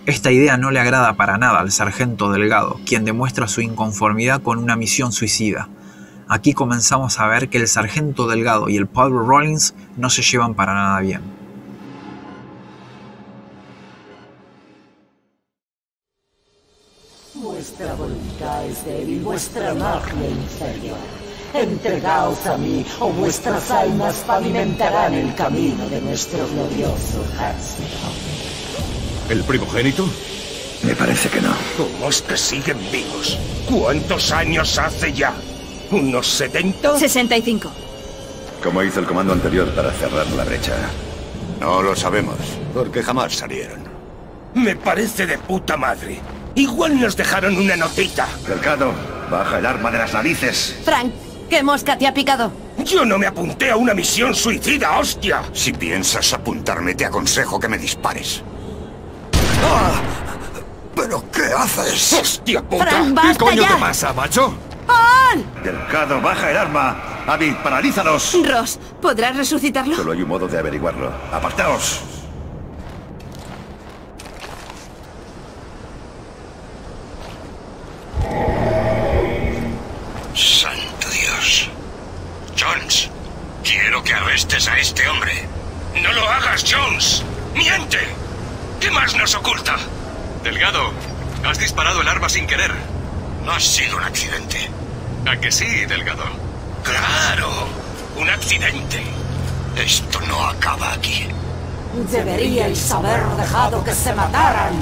[0.08, 4.56] Esta idea no le agrada para nada al sargento Delgado, quien demuestra su inconformidad con
[4.56, 5.68] una misión suicida.
[6.26, 10.54] Aquí comenzamos a ver que el sargento Delgado y el padre Rollins no se llevan
[10.54, 11.20] para nada bien.
[17.34, 20.96] Vuestra voluntad es débil, vuestra magia inferior.
[21.52, 28.47] Entregaos a mí, o vuestras almas pavimentarán el camino de nuestro glorioso ejército.
[29.28, 30.08] ¿El primogénito?
[30.82, 31.54] Me parece que no.
[31.76, 33.38] ¿Cómo es que siguen vivos?
[33.68, 35.34] ¿Cuántos años hace ya?
[35.90, 36.98] ¿Unos 70?
[36.98, 37.70] 65.
[38.62, 40.74] ¿Cómo hizo el comando anterior para cerrar la brecha?
[41.60, 42.36] No lo sabemos,
[42.72, 43.80] porque jamás salieron.
[44.54, 46.20] Me parece de puta madre.
[46.54, 48.26] Igual nos dejaron una notita.
[48.46, 48.92] Delgado,
[49.30, 50.76] baja el arma de las narices.
[50.84, 51.12] Frank,
[51.50, 52.50] ¿qué mosca te ha picado?
[52.78, 55.42] Yo no me apunté a una misión suicida, hostia.
[55.52, 58.42] Si piensas apuntarme, te aconsejo que me dispares.
[59.64, 59.92] ¡Ah!
[60.94, 62.12] ¿Pero qué haces?
[62.14, 62.86] ¡Hostia puta!
[62.86, 63.68] Fran, ¿Qué coño ya.
[63.68, 64.54] te pasa, macho?
[64.86, 65.44] ¡Paul!
[65.62, 66.96] Delgado, baja el arma.
[67.26, 68.36] Abby, paralízalos.
[68.46, 69.94] Ross, ¿podrás resucitarlo?
[69.96, 71.12] Solo hay un modo de averiguarlo.
[71.32, 72.00] ¡Apartaos!
[80.34, 81.68] Santo Dios.
[82.58, 83.10] Jones,
[83.64, 85.32] quiero que arrestes a este hombre.
[86.02, 87.22] No lo hagas, Jones.
[87.54, 87.98] Miente.
[88.80, 89.76] ¿Qué más nos oculta?
[90.44, 90.92] Delgado,
[91.44, 92.72] has disparado el arma sin querer.
[93.44, 94.70] No ha sido un accidente.
[95.28, 96.24] ¿A que sí, Delgado?
[96.84, 97.48] Claro,
[98.18, 99.02] un accidente.
[99.76, 101.26] Esto no acaba aquí.
[102.12, 104.74] Deberíais haber dejado que se mataran.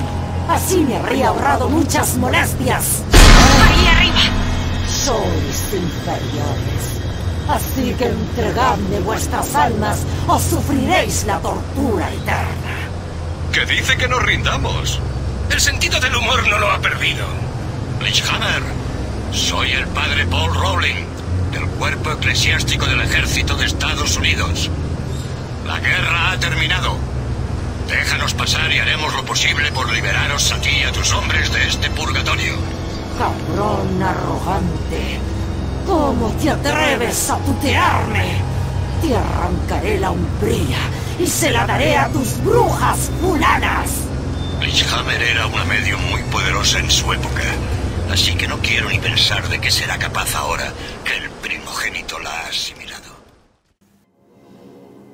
[0.49, 3.05] Así me habría ahorrado muchas molestias.
[3.13, 4.23] ¡Ahí arriba!
[4.89, 6.83] Sois inferiores.
[7.49, 12.77] Así que entregadme vuestras almas o sufriréis la tortura eterna.
[13.53, 15.01] Que dice que nos rindamos.
[15.49, 17.25] El sentido del humor no lo ha perdido.
[18.03, 18.63] Lichhammer,
[19.37, 21.05] soy el padre Paul Rowling,
[21.53, 24.71] del cuerpo eclesiástico del ejército de Estados Unidos.
[25.67, 26.97] La guerra ha terminado.
[27.87, 31.69] Déjanos pasar y haremos lo posible por liberaros a ti y a tus hombres de
[31.69, 32.55] este purgatorio.
[33.19, 35.21] Cabrón arrogante.
[35.87, 38.41] ¿Cómo te atreves a tutearme?
[39.03, 40.79] Te arrancaré la umbría
[41.19, 43.91] y se la daré a tus brujas fulanas.
[44.61, 47.43] Lichhammer era una medium muy poderosa en su época.
[48.11, 50.73] Así que no quiero ni pensar de qué será capaz ahora
[51.05, 53.05] que el primogénito la ha asimilado.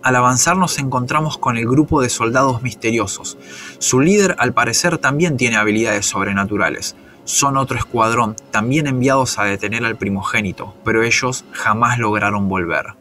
[0.02, 3.38] Al avanzar nos encontramos con el grupo de soldados misteriosos.
[3.78, 6.96] Su líder al parecer también tiene habilidades sobrenaturales.
[7.24, 12.94] Son otro escuadrón, también enviados a detener al primogénito, pero ellos jamás lograron volver.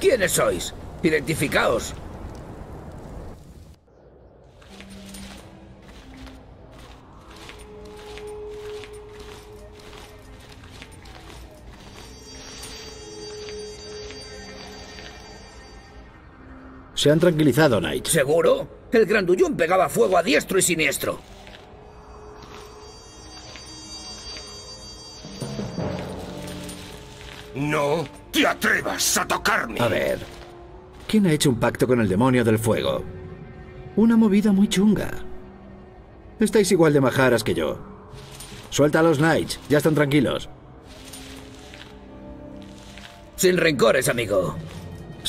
[0.00, 0.74] ¿Quiénes sois?
[1.02, 1.94] Identificaos.
[17.02, 18.06] Se han tranquilizado, Knight.
[18.06, 18.86] ¿Seguro?
[18.92, 21.18] El grandullón pegaba fuego a diestro y siniestro.
[27.56, 29.80] No te atrevas a tocarme.
[29.80, 30.20] A ver,
[31.08, 33.02] ¿quién ha hecho un pacto con el demonio del fuego?
[33.96, 35.10] Una movida muy chunga.
[36.38, 37.80] Estáis igual de majaras que yo.
[38.70, 40.48] Suelta a los Knights, ya están tranquilos.
[43.34, 44.54] Sin rencores, amigo.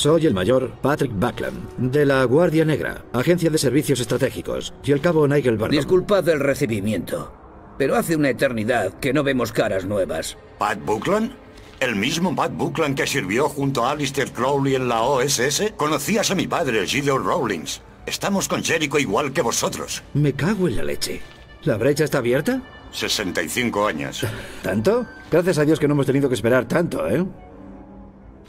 [0.04, 5.00] Soy el mayor Patrick Buckland, de la Guardia Negra, Agencia de Servicios Estratégicos, y el
[5.00, 5.78] cabo Nigel Barnum.
[5.78, 7.32] Disculpad el recibimiento,
[7.78, 10.36] pero hace una eternidad que no vemos caras nuevas.
[10.58, 11.32] ¿Pat Buckland?
[11.80, 15.72] ¿El mismo Pat Buckland que sirvió junto a Alistair Crowley en la OSS?
[15.74, 17.80] Conocías a mi padre, Gideon Rawlings.
[18.04, 20.02] Estamos con Jericho igual que vosotros.
[20.12, 21.22] Me cago en la leche.
[21.62, 22.60] ¿La brecha está abierta?
[22.92, 24.22] 65 años.
[24.62, 25.06] ¿Tanto?
[25.30, 27.24] Gracias a Dios que no hemos tenido que esperar tanto, ¿eh?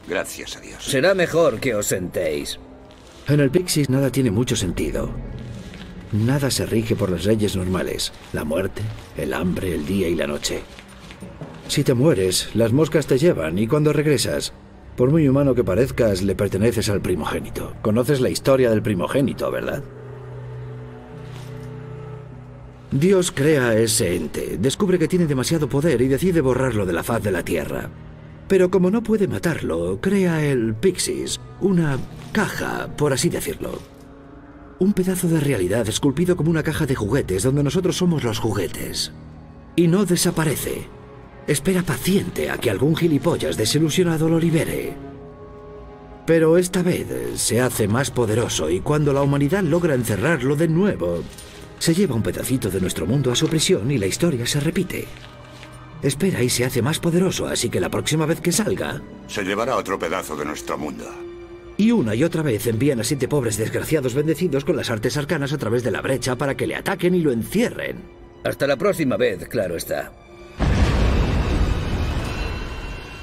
[0.08, 0.84] Gracias a Dios.
[0.84, 2.58] Será mejor que os sentéis.
[3.28, 5.10] En el Pixies nada tiene mucho sentido.
[6.12, 8.12] Nada se rige por las leyes normales.
[8.32, 8.82] La muerte,
[9.16, 10.62] el hambre, el día y la noche.
[11.68, 14.52] Si te mueres, las moscas te llevan y cuando regresas,
[14.96, 17.74] por muy humano que parezcas, le perteneces al primogénito.
[17.82, 19.82] Conoces la historia del primogénito, ¿verdad?
[22.92, 27.02] Dios crea a ese ente, descubre que tiene demasiado poder y decide borrarlo de la
[27.02, 27.90] faz de la Tierra.
[28.48, 31.98] Pero como no puede matarlo, crea el Pixies, una
[32.32, 33.80] caja, por así decirlo.
[34.78, 39.12] Un pedazo de realidad esculpido como una caja de juguetes donde nosotros somos los juguetes.
[39.74, 40.86] Y no desaparece.
[41.46, 44.94] Espera paciente a que algún gilipollas desilusionado lo libere.
[46.26, 47.06] Pero esta vez
[47.36, 51.22] se hace más poderoso y cuando la humanidad logra encerrarlo de nuevo,
[51.78, 55.06] se lleva un pedacito de nuestro mundo a su prisión y la historia se repite.
[56.02, 59.00] Espera y se hace más poderoso, así que la próxima vez que salga...
[59.28, 61.04] Se llevará otro pedazo de nuestro mundo.
[61.78, 65.52] Y una y otra vez envían a siete pobres desgraciados bendecidos con las artes arcanas
[65.52, 68.02] a través de la brecha para que le ataquen y lo encierren.
[68.44, 70.12] Hasta la próxima vez, claro está.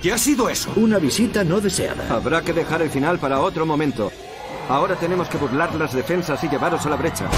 [0.02, 0.72] ¿Qué ha sido eso?
[0.76, 2.14] Una visita no deseada.
[2.14, 4.12] Habrá que dejar el final para otro momento.
[4.68, 7.30] Ahora tenemos que burlar las defensas y llevaros a la brecha.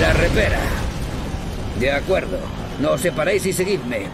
[0.00, 0.60] La repera.
[1.78, 2.38] De acuerdo.
[2.80, 4.06] No os separéis y seguidme.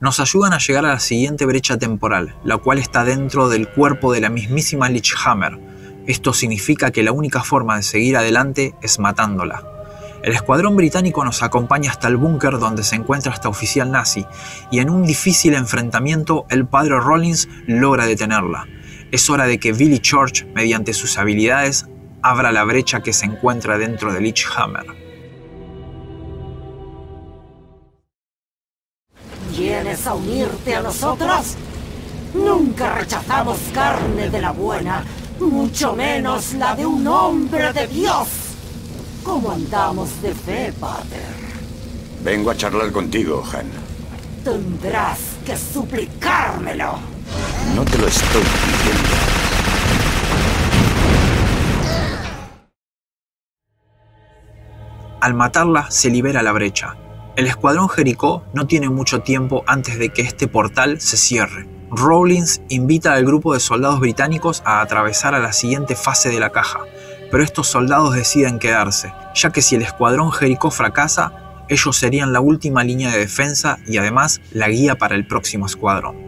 [0.00, 4.12] Nos ayudan a llegar a la siguiente brecha temporal, la cual está dentro del cuerpo
[4.12, 5.58] de la mismísima Lichhammer.
[6.06, 9.64] Esto significa que la única forma de seguir adelante es matándola.
[10.22, 14.24] El escuadrón británico nos acompaña hasta el búnker donde se encuentra esta oficial nazi,
[14.70, 18.66] y en un difícil enfrentamiento el padre Rollins logra detenerla.
[19.10, 21.86] Es hora de que Billy Church, mediante sus habilidades,
[22.22, 24.97] abra la brecha que se encuentra dentro de Lichhammer.
[29.58, 31.56] ¿Vienes a unirte a nosotros?
[32.32, 35.02] Nunca rechazamos carne de la buena,
[35.40, 38.28] mucho menos la de un hombre de Dios.
[39.24, 41.34] ¿Cómo andamos de fe, Pater?
[42.22, 43.66] Vengo a charlar contigo, Han.
[44.44, 46.94] Tendrás que suplicármelo.
[47.74, 49.08] No te lo estoy pidiendo.
[55.20, 56.94] Al matarla, se libera la brecha,
[57.38, 61.68] el escuadrón Jericó no tiene mucho tiempo antes de que este portal se cierre.
[61.88, 66.50] Rawlins invita al grupo de soldados británicos a atravesar a la siguiente fase de la
[66.50, 66.80] caja,
[67.30, 72.40] pero estos soldados deciden quedarse, ya que si el escuadrón Jericó fracasa, ellos serían la
[72.40, 76.27] última línea de defensa y además la guía para el próximo escuadrón.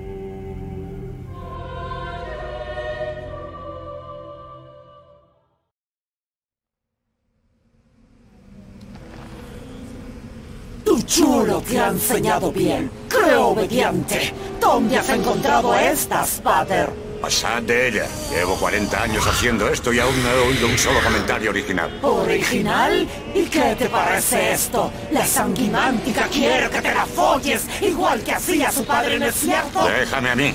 [11.10, 12.90] Chulo te ha enseñado bien.
[13.08, 14.32] Creo obediente.
[14.60, 16.88] ¿Dónde has encontrado estas, Pater?
[17.20, 18.06] Pasad de ella.
[18.30, 21.98] Llevo 40 años haciendo esto y aún no he oído un solo comentario original.
[22.00, 23.06] ¿Original?
[23.34, 24.90] ¿Y qué te parece esto?
[25.10, 29.86] La sanguinántica quiere que te la folles, igual que hacía su padre en el desierto.
[29.86, 30.54] Déjame a mí.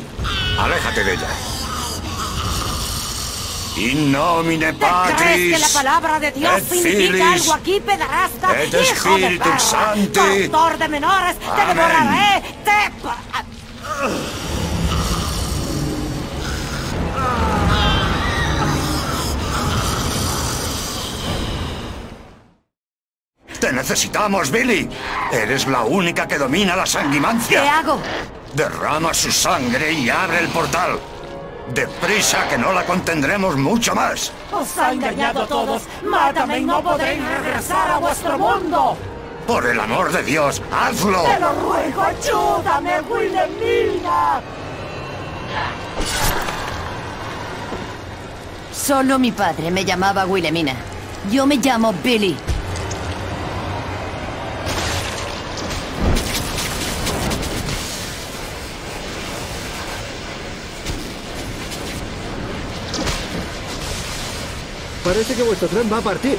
[0.57, 1.64] Aléjate de ella.
[3.77, 5.53] In nomine ¿Te crees Patris.
[5.53, 8.61] que la palabra de Dios significa Filis, algo aquí, pederasta?
[8.61, 9.59] et ¡Hijo de Spiritus perra!
[9.59, 10.47] Sancti.
[10.49, 11.35] ¡Pastor de menores!
[11.39, 12.41] ¡Te devoraré!
[12.63, 12.75] ¡Te...
[23.59, 24.89] Te necesitamos, Billy.
[25.31, 27.79] Eres la única que domina la ¿Qué sanguimancia.
[27.79, 27.99] hago?
[28.53, 30.99] Derrama su sangre y abre el portal.
[31.73, 34.31] Deprisa que no la contendremos mucho más.
[34.51, 35.83] ¡Os ha engañado a todos!
[36.03, 38.97] ¡Mátame y no podréis regresar a vuestro mundo!
[39.47, 41.23] Por el amor de Dios, hazlo.
[41.23, 42.01] ¡Te lo ruego!
[42.01, 44.41] ¡Ayúdame, Wilhelmina!
[48.71, 50.75] Solo mi padre me llamaba Wilhelmina.
[51.31, 52.37] Yo me llamo Billy.
[65.05, 66.35] Parece que vuestro tren va a partir.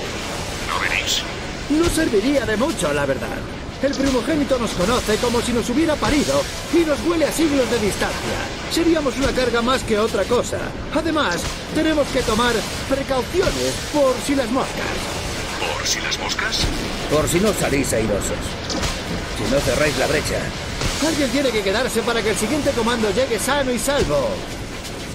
[0.69, 1.23] ¿No venís?
[1.71, 3.39] No serviría de mucho, la verdad.
[3.81, 6.43] El primogénito nos conoce como si nos hubiera parido
[6.75, 8.39] y nos huele a siglos de distancia.
[8.73, 10.59] Seríamos una carga más que otra cosa.
[10.93, 11.37] Además,
[11.77, 12.55] tenemos que tomar
[12.89, 14.97] precauciones por si las moscas.
[15.61, 16.59] ¿Por si las moscas?
[17.09, 18.43] Por si no salís airosos.
[19.39, 20.41] Si no cerráis la brecha.
[21.07, 24.31] Alguien tiene que quedarse para que el siguiente comando llegue sano y salvo.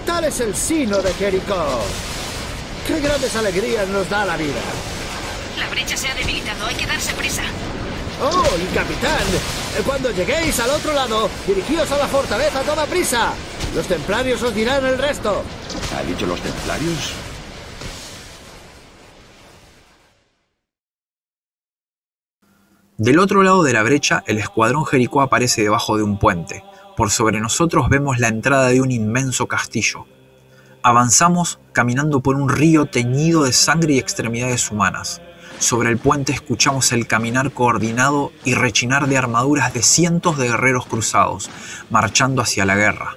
[0.05, 1.81] Tal es el sino de Jericó.
[2.91, 4.59] ¡Qué grandes alegrías nos da la vida!
[5.57, 7.41] La brecha se ha debilitado, hay que darse prisa.
[8.21, 9.23] ¡Oh, y capitán!
[9.85, 13.31] Cuando lleguéis al otro lado, dirigíos a la fortaleza a toda prisa.
[13.73, 15.41] Los templarios os dirán el resto.
[15.97, 17.13] ¿Ha dicho los templarios?
[22.97, 26.65] Del otro lado de la brecha, el escuadrón Jericó aparece debajo de un puente.
[26.97, 30.07] Por sobre nosotros vemos la entrada de un inmenso castillo.
[30.83, 35.21] Avanzamos caminando por un río teñido de sangre y extremidades humanas.
[35.59, 40.87] Sobre el puente escuchamos el caminar coordinado y rechinar de armaduras de cientos de guerreros
[40.87, 41.51] cruzados,
[41.91, 43.15] marchando hacia la guerra.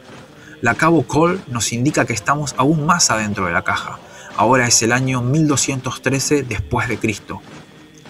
[0.61, 3.99] La Cabo Cole nos indica que estamos aún más adentro de la caja.
[4.37, 7.41] Ahora es el año 1213 después de Cristo.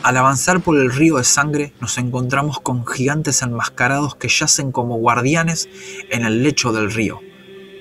[0.02, 4.96] Al avanzar por el río de sangre nos encontramos con gigantes enmascarados que yacen como
[4.96, 5.68] guardianes
[6.10, 7.20] en el lecho del río.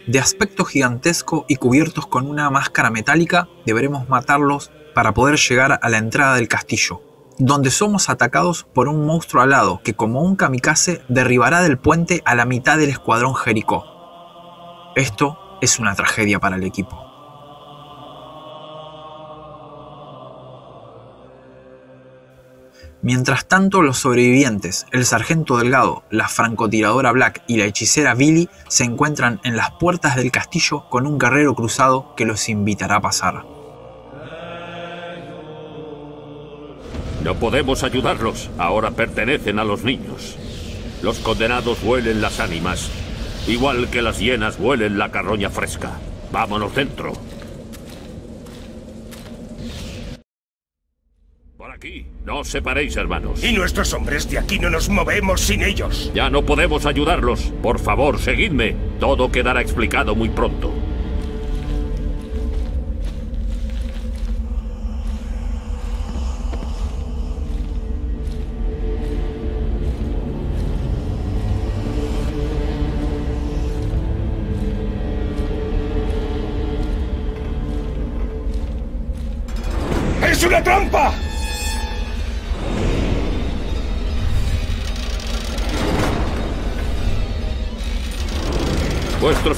[0.08, 5.89] De aspecto gigantesco y cubiertos con una máscara metálica, deberemos matarlos para poder llegar a
[5.89, 7.01] la entrada del castillo,
[7.38, 12.36] donde somos atacados por un monstruo alado que como un kamikaze derribará del puente a
[12.36, 13.86] la mitad del escuadrón Jericó.
[14.97, 17.03] Esto es una tragedia para el equipo.
[23.04, 28.86] Mientras tanto, los sobrevivientes, el sargento Delgado, la francotiradora Black y la hechicera Billy se
[28.86, 33.43] encuentran en las puertas del castillo con un guerrero cruzado que los invitará a pasar.
[37.26, 38.49] No podemos ayudarlos.
[38.58, 40.38] Ahora pertenecen a los niños.
[41.01, 42.89] Los condenados huelen las ánimas,
[43.49, 45.91] igual que las hienas huelen la carroña fresca.
[46.32, 47.12] Vámonos dentro.
[51.84, 52.06] Aquí.
[52.26, 53.44] No os separéis, hermanos.
[53.44, 56.12] Y nuestros hombres de aquí no nos movemos sin ellos.
[56.16, 57.52] Ya no podemos ayudarlos.
[57.62, 58.76] Por favor, seguidme.
[59.00, 60.72] Todo quedará explicado muy pronto.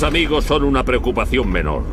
[0.05, 1.83] Amigos son una preocupación menor.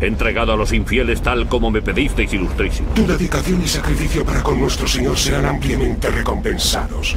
[0.00, 2.90] Entregado a los infieles tal como me pedisteis, ilustrísimo.
[2.94, 7.16] Tu dedicación y sacrificio para con nuestro Señor serán ampliamente recompensados.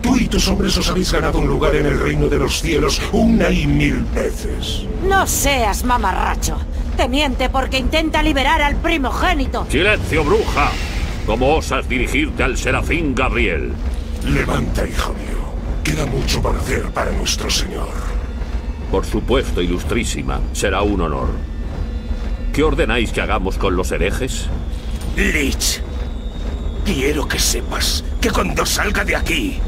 [0.00, 3.00] Tú y tus hombres os habéis ganado un lugar en el reino de los cielos
[3.12, 4.86] una y mil veces.
[5.08, 6.56] No seas mamarracho.
[6.98, 9.64] Te miente porque intenta liberar al primogénito.
[9.70, 10.72] ¡Silencio, bruja!
[11.26, 13.72] ¿Cómo osas dirigirte al serafín Gabriel?
[14.24, 15.38] Levanta, hijo mío.
[15.84, 17.92] Queda mucho por hacer para nuestro Señor.
[18.90, 20.40] Por supuesto, ilustrísima.
[20.52, 21.28] Será un honor.
[22.52, 24.48] ¿Qué ordenáis que hagamos con los herejes?
[25.14, 25.80] Lich,
[26.84, 29.60] quiero que sepas que cuando salga de aquí,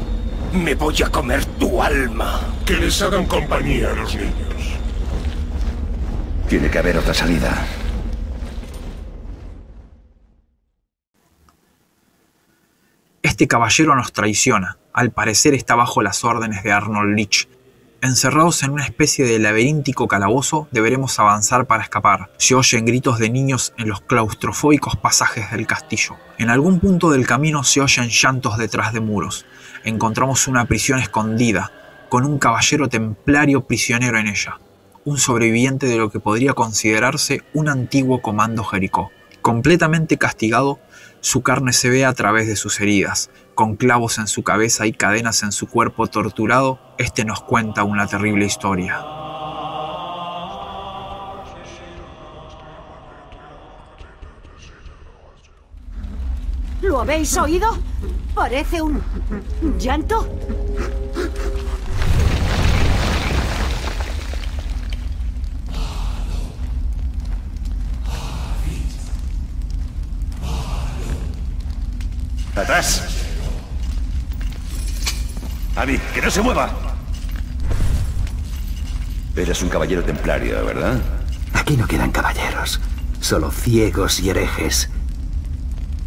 [0.51, 2.41] me voy a comer tu alma.
[2.65, 4.80] Que les hagan compañía a los niños.
[6.51, 7.65] Tiene que haber otra salida.
[13.21, 14.77] Este caballero nos traiciona.
[14.91, 17.47] Al parecer está bajo las órdenes de Arnold Leach.
[18.01, 22.33] Encerrados en una especie de laberíntico calabozo, deberemos avanzar para escapar.
[22.37, 26.17] Se oyen gritos de niños en los claustrofóbicos pasajes del castillo.
[26.37, 29.45] En algún punto del camino se oyen llantos detrás de muros.
[29.85, 31.71] Encontramos una prisión escondida,
[32.09, 34.59] con un caballero templario prisionero en ella.
[35.03, 39.09] Un sobreviviente de lo que podría considerarse un antiguo comando Jericó.
[39.41, 40.79] Completamente castigado,
[41.21, 44.93] su carne se ve a través de sus heridas, con clavos en su cabeza y
[44.93, 49.03] cadenas en su cuerpo torturado, este nos cuenta una terrible historia.
[56.81, 57.77] ¿Lo habéis oído?
[58.35, 59.01] Parece un...
[59.79, 60.27] llanto.
[72.55, 73.03] ¡Atrás!
[75.75, 76.69] Abby, que no se mueva.
[79.35, 80.99] Eres un caballero templario, ¿verdad?
[81.53, 82.81] Aquí no quedan caballeros,
[83.21, 84.89] solo ciegos y herejes.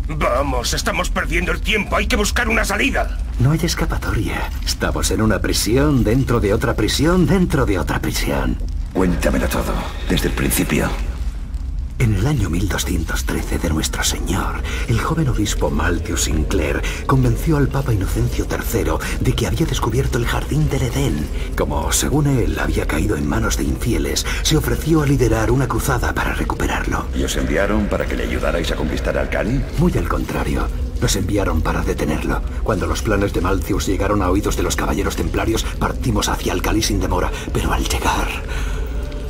[0.07, 3.18] Vamos, estamos perdiendo el tiempo, hay que buscar una salida.
[3.38, 4.51] No hay escapatoria.
[4.64, 8.59] Estamos en una prisión, dentro de otra prisión, dentro de otra prisión.
[8.92, 9.72] Cuéntamelo todo,
[10.09, 10.90] desde el principio.
[11.99, 14.57] En el año 1213 de nuestro Señor,
[14.88, 20.26] el joven obispo Maltius Sinclair convenció al Papa Inocencio III de que había descubierto el
[20.26, 21.26] jardín del Edén.
[21.57, 26.12] Como, según él, había caído en manos de infieles, se ofreció a liderar una cruzada
[26.12, 27.07] para recuperarlo.
[27.14, 29.64] ¿Y os enviaron para que le ayudarais a conquistar al Cali?
[29.78, 30.66] Muy al contrario.
[31.01, 32.42] Nos enviaron para detenerlo.
[32.64, 36.82] Cuando los planes de Maltius llegaron a oídos de los caballeros templarios, partimos hacia Alcalí
[36.82, 37.30] sin demora.
[37.53, 38.28] Pero al llegar...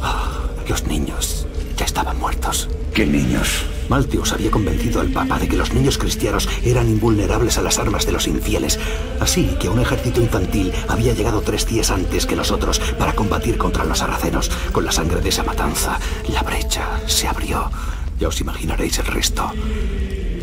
[0.00, 1.46] ah, los niños
[1.76, 2.68] ya estaban muertos.
[2.94, 3.64] ¿Qué niños?
[3.88, 8.06] Maltius había convencido al Papa de que los niños cristianos eran invulnerables a las armas
[8.06, 8.78] de los infieles.
[9.20, 13.84] Así que un ejército infantil había llegado tres días antes que nosotros para combatir contra
[13.84, 14.50] los sarracenos.
[14.72, 15.98] Con la sangre de esa matanza,
[16.32, 17.70] la brecha se abrió.
[18.18, 19.50] Ya os imaginaréis el resto.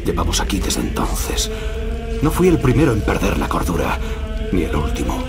[0.06, 1.50] Llevamos aquí desde entonces.
[2.22, 3.98] No fui el primero en perder la cordura,
[4.52, 5.24] ni el último.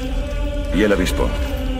[0.74, 1.28] ¿Y el obispo?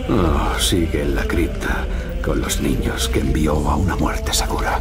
[0.09, 1.85] Oh, sigue en la cripta
[2.23, 4.79] con los niños que envió a una muerte segura.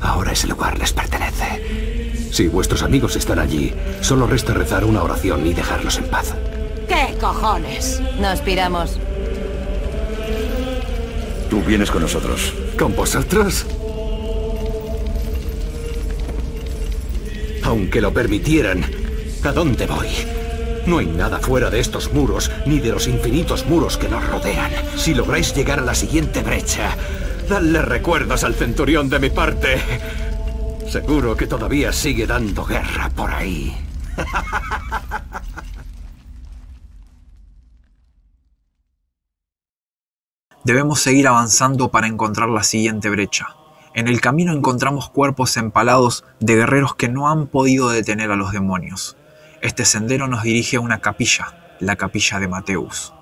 [0.00, 2.30] Ahora ese lugar les pertenece.
[2.30, 6.34] Si vuestros amigos están allí, solo resta rezar una oración y dejarlos en paz.
[6.86, 8.00] ¿Qué cojones?
[8.20, 8.98] Nos piramos.
[11.48, 12.52] Tú vienes con nosotros.
[12.78, 13.66] ¿Con vosotros?
[17.64, 18.84] Aunque lo permitieran,
[19.44, 20.08] ¿a dónde voy?
[20.86, 24.70] No hay nada fuera de estos muros, ni de los infinitos muros que nos rodean.
[24.96, 26.96] Si lográis llegar a la siguiente brecha,
[27.48, 29.80] dadle recuerdos al centurión de mi parte.
[30.88, 33.76] Seguro que todavía sigue dando guerra por ahí.
[40.64, 43.46] Debemos seguir avanzando para encontrar la siguiente brecha.
[43.94, 48.52] En el camino encontramos cuerpos empalados de guerreros que no han podido detener a los
[48.52, 49.16] demonios.
[49.62, 53.12] Este sendero nos dirige a una capilla, la capilla de Mateus.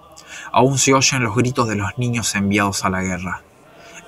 [0.53, 3.43] Aún se oyen los gritos de los niños enviados a la guerra.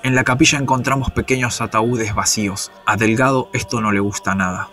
[0.04, 2.70] En la capilla encontramos pequeños ataúdes vacíos.
[2.86, 4.68] A Delgado esto no le gusta nada.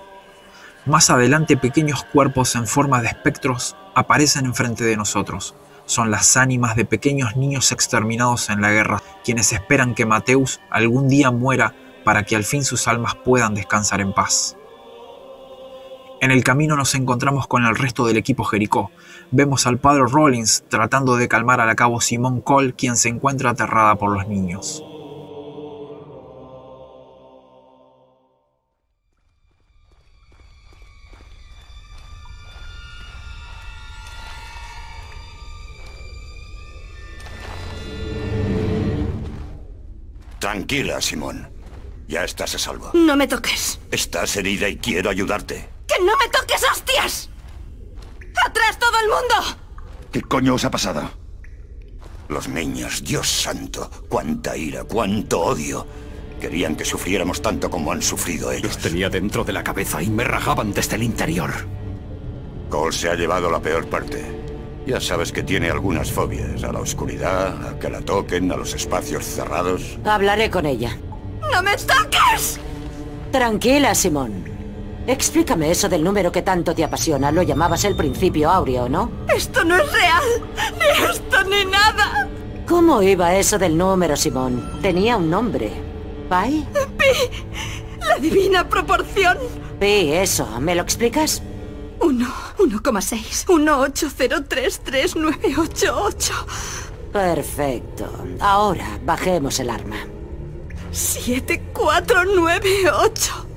[0.86, 5.56] Más adelante pequeños cuerpos en forma de espectros aparecen enfrente de nosotros.
[5.88, 11.08] Son las ánimas de pequeños niños exterminados en la guerra, quienes esperan que Mateus algún
[11.08, 14.56] día muera para que al fin sus almas puedan descansar en paz.
[16.20, 18.90] En el camino nos encontramos con el resto del equipo Jericó.
[19.30, 23.96] Vemos al padre Rollins tratando de calmar al cabo Simón Cole, quien se encuentra aterrada
[23.96, 24.84] por los niños.
[40.40, 41.48] Tranquila, Simón.
[42.08, 42.92] Ya estás a salvo.
[42.94, 43.80] No me toques.
[43.92, 45.77] Estás herida y quiero ayudarte.
[45.98, 47.30] ¡Que no me toques, hostias!
[48.46, 49.58] ¡Atrás todo el mundo!
[50.12, 51.10] ¿Qué coño os ha pasado?
[52.30, 55.88] Los niños, Dios santo, cuánta ira, cuánto odio.
[56.40, 58.76] Querían que sufriéramos tanto como han sufrido ellos.
[58.76, 61.52] Los tenía dentro de la cabeza y me rajaban desde el interior.
[62.70, 64.24] Cole se ha llevado la peor parte.
[64.86, 68.76] Ya sabes que tiene algunas fobias, a la oscuridad, a que la toquen, a los
[68.76, 69.98] espacios cerrados.
[70.06, 70.96] Hablaré con ella.
[71.52, 72.60] ¡No me toques!
[73.32, 74.57] Tranquila, Simón.
[75.08, 77.32] Explícame eso del número que tanto te apasiona.
[77.32, 79.10] Lo llamabas el principio áureo, ¿no?
[79.34, 80.24] Esto no es real.
[80.78, 82.28] Ni esto ni nada.
[82.68, 84.80] ¿Cómo iba eso del número, Simón?
[84.82, 85.72] Tenía un nombre.
[86.28, 86.68] ¿Pai?
[86.98, 87.06] Pi.
[88.00, 89.38] La divina proporción.
[89.80, 90.46] Pi, eso.
[90.60, 91.42] ¿Me lo explicas?
[92.02, 92.28] 1,
[92.58, 96.34] 1,6, 180339888.
[97.14, 98.12] Perfecto.
[98.42, 100.06] Ahora bajemos el arma.
[100.92, 103.48] 7498.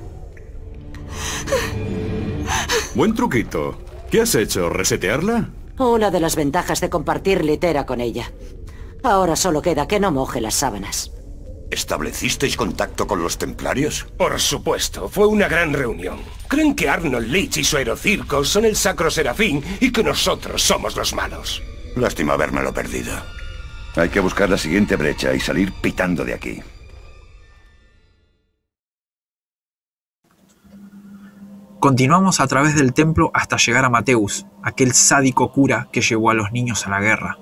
[2.93, 3.77] Buen truquito.
[4.09, 4.69] ¿Qué has hecho?
[4.69, 5.49] ¿Resetearla?
[5.77, 8.31] Una de las ventajas de compartir litera con ella.
[9.01, 11.11] Ahora solo queda que no moje las sábanas.
[11.71, 14.05] ¿Establecisteis contacto con los templarios?
[14.17, 16.19] Por supuesto, fue una gran reunión.
[16.49, 20.97] Creen que Arnold Leach y su aerocirco son el sacro serafín y que nosotros somos
[20.97, 21.63] los malos.
[21.95, 23.13] Lástima habérmelo perdido.
[23.95, 26.61] Hay que buscar la siguiente brecha y salir pitando de aquí.
[31.81, 36.35] Continuamos a través del templo hasta llegar a Mateus, aquel sádico cura que llevó a
[36.35, 37.39] los niños a la guerra.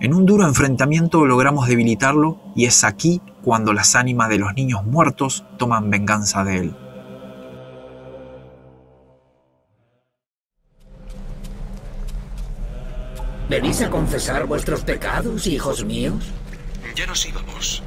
[0.00, 4.84] En un duro enfrentamiento logramos debilitarlo y es aquí cuando las ánimas de los niños
[4.84, 6.76] muertos toman venganza de él.
[13.48, 16.24] ¿Venís a confesar vuestros pecados, hijos míos?
[16.96, 17.84] Ya nos íbamos.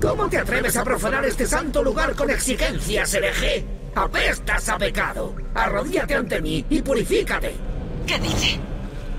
[0.00, 3.79] ¿Cómo te atreves a profanar este santo lugar con exigencias, hereje?
[3.94, 5.34] ¡Apestas a pecado!
[5.54, 7.54] Arrodíllate ante mí y purifícate.
[8.06, 8.60] ¿Qué dice?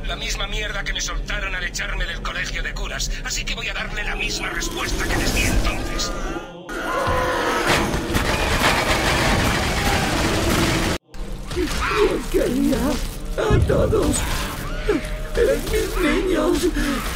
[0.08, 3.68] La misma mierda que me soltaron al echarme del colegio de curas, así que voy
[3.68, 6.12] a darle la misma respuesta que les di entonces.
[12.32, 12.78] Quería
[13.38, 14.16] a todos.
[15.36, 16.68] Eres mis niños,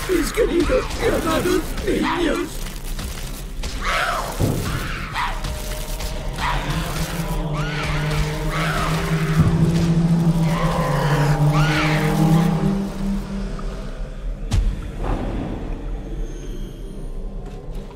[0.10, 2.49] mis queridos y amados niños.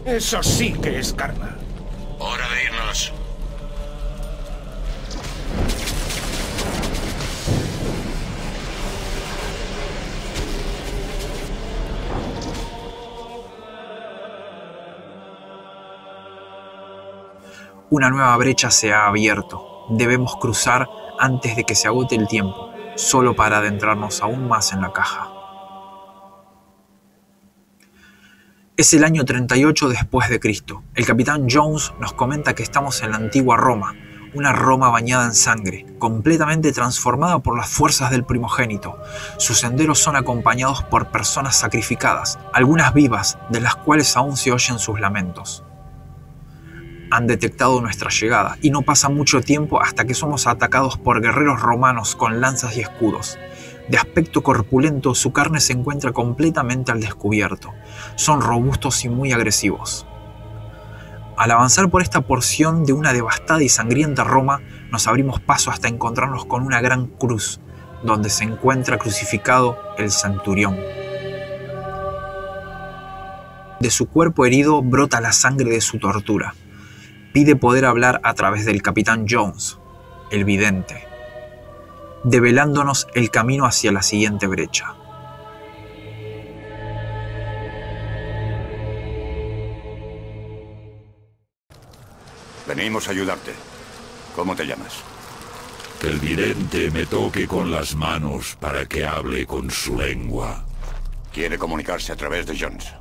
[0.10, 1.55] Eso sí que es karma.
[2.18, 3.14] Hora de irnos.
[17.91, 19.86] Una nueva brecha se ha abierto.
[19.89, 20.89] Debemos cruzar
[21.20, 25.38] antes de que se agote el tiempo, solo para adentrarnos aún más en la caja.
[28.80, 30.84] Es el año 38 después de Cristo.
[30.95, 33.93] El capitán Jones nos comenta que estamos en la antigua Roma,
[34.34, 38.97] una Roma bañada en sangre, completamente transformada por las fuerzas del primogénito.
[39.36, 44.80] Sus senderos son acompañados por personas sacrificadas, algunas vivas, de las cuales aún se oyen
[44.80, 45.65] sus lamentos.
[47.11, 51.59] Han detectado nuestra llegada y no pasa mucho tiempo hasta que somos atacados por guerreros
[51.59, 53.38] romanos con lanzas y escudos.
[53.89, 57.73] De aspecto corpulento, su carne se encuentra completamente al descubierto.
[58.15, 60.05] Son robustos y muy agresivos.
[61.35, 64.61] Al avanzar por esta porción de una devastada y sangrienta Roma,
[64.91, 67.61] nos abrimos paso hasta encontrarnos con una gran cruz,
[68.03, 70.77] donde se encuentra crucificado el centurión.
[73.79, 76.53] De su cuerpo herido brota la sangre de su tortura.
[77.33, 79.79] Pide poder hablar a través del capitán Jones,
[80.29, 81.09] el vidente,
[82.24, 84.95] develándonos el camino hacia la siguiente brecha.
[92.67, 93.53] Venimos a ayudarte.
[94.36, 94.93] ¿Cómo te llamas?
[95.99, 100.63] Que el vidente me toque con las manos para que hable con su lengua.
[101.34, 102.93] Quiere comunicarse a través de Jones.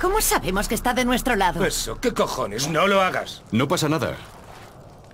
[0.00, 1.64] ¿Cómo sabemos que está de nuestro lado?
[1.64, 2.68] Eso, ¿qué cojones?
[2.68, 3.42] No lo hagas.
[3.52, 4.16] No pasa nada.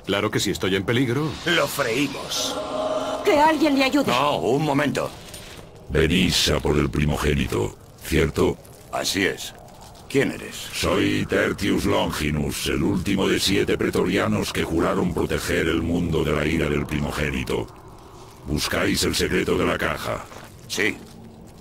[0.07, 1.29] Claro que si estoy en peligro.
[1.45, 2.57] Lo freímos.
[3.27, 4.07] Que alguien le ayude.
[4.07, 5.11] No, un momento.
[5.89, 8.57] Venís a por el primogénito, ¿cierto?
[8.93, 9.53] Así es.
[10.09, 10.55] ¿Quién eres?
[10.73, 16.47] Soy Tertius Longinus, el último de siete pretorianos que juraron proteger el mundo de la
[16.47, 17.67] ira del primogénito.
[18.47, 20.25] ¿Buscáis el secreto de la caja?
[20.69, 20.97] Sí.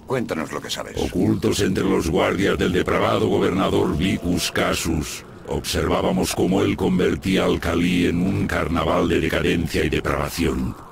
[0.05, 0.95] Cuéntanos lo que sabes.
[0.97, 8.05] Ocultos entre los guardias del depravado gobernador Vicus Casus, observábamos cómo él convertía al Cali
[8.05, 10.84] en un carnaval de decadencia y depravación.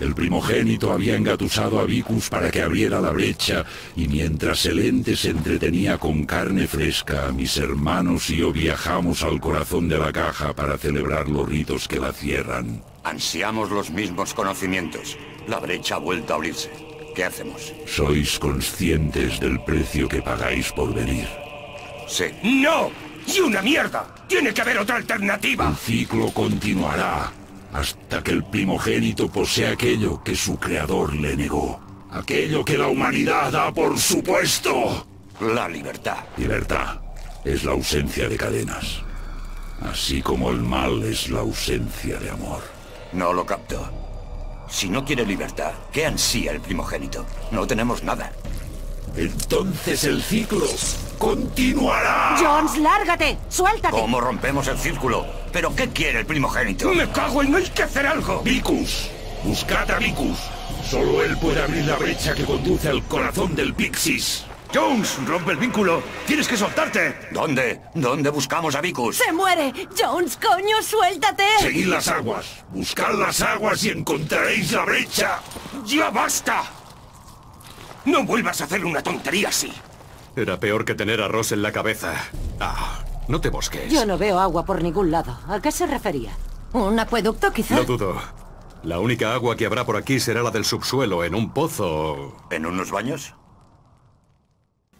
[0.00, 3.64] El primogénito había engatusado a Vicus para que abriera la brecha,
[3.96, 9.40] y mientras el ente se entretenía con carne fresca, mis hermanos y yo viajamos al
[9.40, 12.82] corazón de la caja para celebrar los ritos que la cierran.
[13.02, 15.16] Ansiamos los mismos conocimientos.
[15.48, 16.70] La brecha ha vuelto a abrirse.
[17.16, 17.72] ¿Qué hacemos?
[17.86, 21.26] Sois conscientes del precio que pagáis por venir.
[22.06, 22.26] Sí.
[22.44, 22.90] ¡No!
[23.26, 24.14] ¡Y una mierda!
[24.28, 25.68] ¡Tiene que haber otra alternativa!
[25.68, 27.32] El ciclo continuará
[27.72, 31.80] hasta que el primogénito posea aquello que su creador le negó.
[32.10, 35.06] Aquello que la humanidad da por supuesto.
[35.40, 36.18] La libertad.
[36.36, 37.00] Libertad
[37.44, 39.02] es la ausencia de cadenas.
[39.80, 42.62] Así como el mal es la ausencia de amor.
[43.12, 43.88] No lo capto.
[44.68, 47.24] Si no quiere libertad, ¿qué ansía el primogénito?
[47.50, 48.32] No tenemos nada.
[49.16, 50.66] Entonces el ciclo
[51.18, 52.36] continuará.
[52.38, 53.38] Jones, lárgate.
[53.48, 53.96] Suéltate.
[53.96, 55.26] ¿Cómo rompemos el círculo?
[55.52, 56.92] ¿Pero qué quiere el primogénito?
[56.94, 58.42] Me cago en no hay que hacer algo.
[58.42, 59.10] Vicus,
[59.44, 60.38] buscad a Vicus.
[60.88, 64.44] Solo él puede abrir la brecha que conduce al corazón del Pixis.
[64.74, 66.02] Jones, rompe el vínculo.
[66.26, 67.28] Tienes que soltarte.
[67.30, 67.80] ¿Dónde?
[67.94, 69.16] ¿Dónde buscamos a Vicus?
[69.16, 69.72] ¡Se muere!
[69.98, 71.44] ¡Jones, coño, suéltate!
[71.60, 72.64] Seguid las aguas.
[72.70, 75.40] Buscad las aguas y encontraréis la brecha.
[75.86, 76.64] ¡Ya basta!
[78.04, 79.72] No vuelvas a hacer una tontería así.
[80.36, 82.14] Era peor que tener arroz en la cabeza.
[82.60, 83.92] Ah, no te bosques.
[83.92, 85.38] Yo no veo agua por ningún lado.
[85.48, 86.32] ¿A qué se refería?
[86.72, 87.76] ¿Un acueducto, quizá?
[87.76, 88.16] Lo dudo.
[88.82, 92.36] La única agua que habrá por aquí será la del subsuelo, en un pozo.
[92.50, 93.34] ¿En unos baños?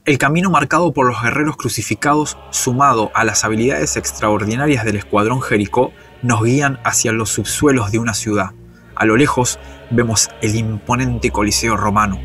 [0.05, 5.93] El camino marcado por los guerreros crucificados, sumado a las habilidades extraordinarias del escuadrón Jericó,
[6.23, 8.53] nos guían hacia los subsuelos de una ciudad.
[8.95, 9.59] A lo lejos
[9.91, 12.19] vemos el imponente Coliseo romano.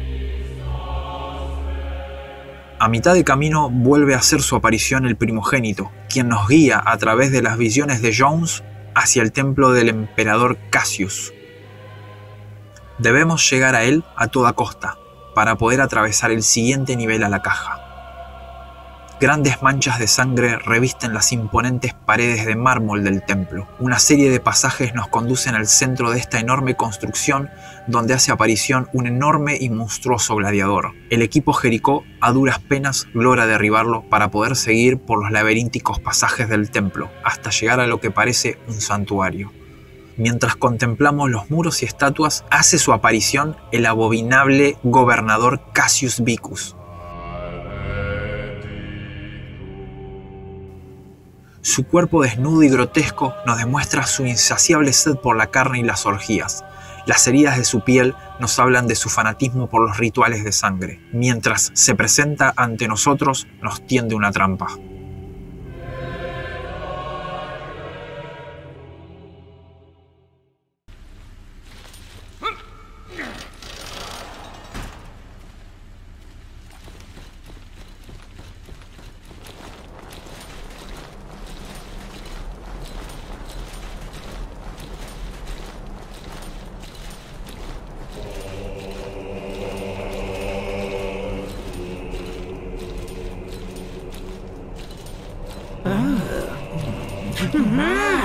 [2.84, 6.98] A mitad de camino vuelve a hacer su aparición el primogénito, quien nos guía a
[6.98, 8.62] través de las visiones de Jones
[8.94, 11.34] hacia el templo del emperador Cassius.
[12.98, 14.98] Debemos llegar a él a toda costa,
[15.34, 17.80] para poder atravesar el siguiente nivel a la caja.
[19.22, 23.66] Grandes manchas de sangre revisten las imponentes paredes de mármol del templo.
[23.80, 27.50] Una serie de pasajes nos conducen al centro de esta enorme construcción
[27.88, 30.94] donde hace aparición un enorme y monstruoso gladiador.
[31.10, 36.50] El equipo Jericó a duras penas logra derribarlo para poder seguir por los laberínticos pasajes
[36.50, 39.52] del templo hasta llegar a lo que parece un santuario.
[40.16, 46.76] Mientras contemplamos los muros y estatuas, hace su aparición el abominable gobernador Cassius Vicus.
[51.62, 56.06] Su cuerpo desnudo y grotesco nos demuestra su insaciable sed por la carne y las
[56.06, 56.64] orgías.
[57.06, 61.02] Las heridas de su piel nos hablan de su fanatismo por los rituales de sangre.
[61.12, 64.68] Mientras se presenta ante nosotros, nos tiende una trampa.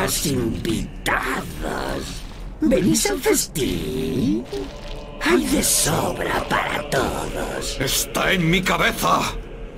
[0.09, 2.03] Más invitados.
[2.63, 4.43] ¿Venís al festín?
[5.21, 7.79] Hay de sobra para todos.
[7.79, 9.21] ¡Está en mi cabeza!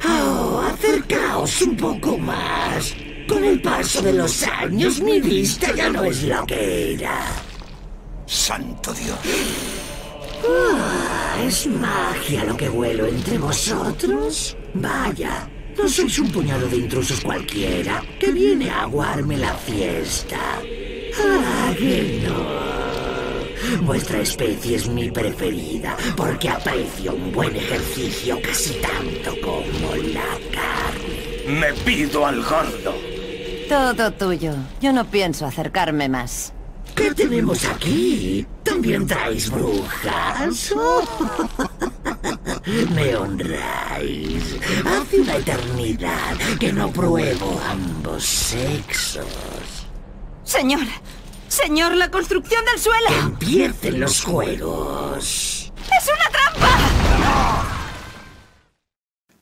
[0.08, 2.94] Oh, acercaos un poco más.
[3.28, 7.24] Con el paso de los años, mi vista ya no es lo que era.
[8.24, 9.18] ¡Santo Dios!
[10.48, 14.56] Ah, ¿Es magia lo que huelo entre vosotros?
[14.74, 15.49] Vaya,
[15.80, 20.38] no sois un puñado de intrusos cualquiera que viene a aguarme la fiesta.
[21.18, 23.86] Ah, que no.
[23.86, 31.60] Vuestra especie es mi preferida porque aprecio un buen ejercicio casi tanto como la carne.
[31.60, 32.94] Me pido al gordo.
[33.68, 34.54] Todo tuyo.
[34.82, 36.52] Yo no pienso acercarme más.
[36.94, 38.46] ¿Qué tenemos aquí?
[38.62, 40.74] ¿También traéis brujas?
[42.86, 44.56] Me honráis.
[44.84, 49.26] Hace una eternidad que no pruebo ambos sexos.
[50.44, 50.86] Señor,
[51.48, 53.08] señor, la construcción del suelo.
[53.08, 55.72] Que empiecen los juegos.
[55.76, 56.78] ¡Es una trampa!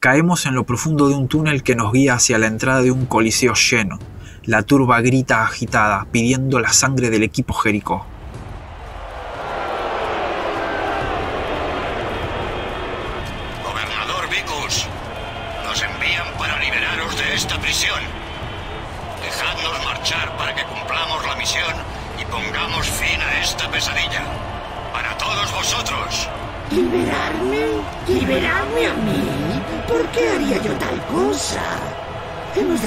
[0.00, 3.06] Caemos en lo profundo de un túnel que nos guía hacia la entrada de un
[3.06, 3.98] coliseo lleno.
[4.44, 8.06] La turba grita agitada, pidiendo la sangre del equipo Jericó.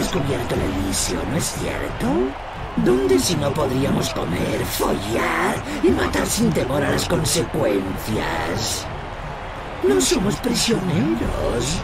[0.02, 2.08] Descubierto Elíseo, ¿no es cierto?
[2.78, 8.88] ¿Dónde si no podríamos comer, follar y matar sin temor a las consecuencias?
[9.88, 11.82] No somos prisioneros.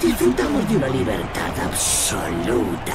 [0.00, 2.94] Disfrutamos de una libertad absoluta.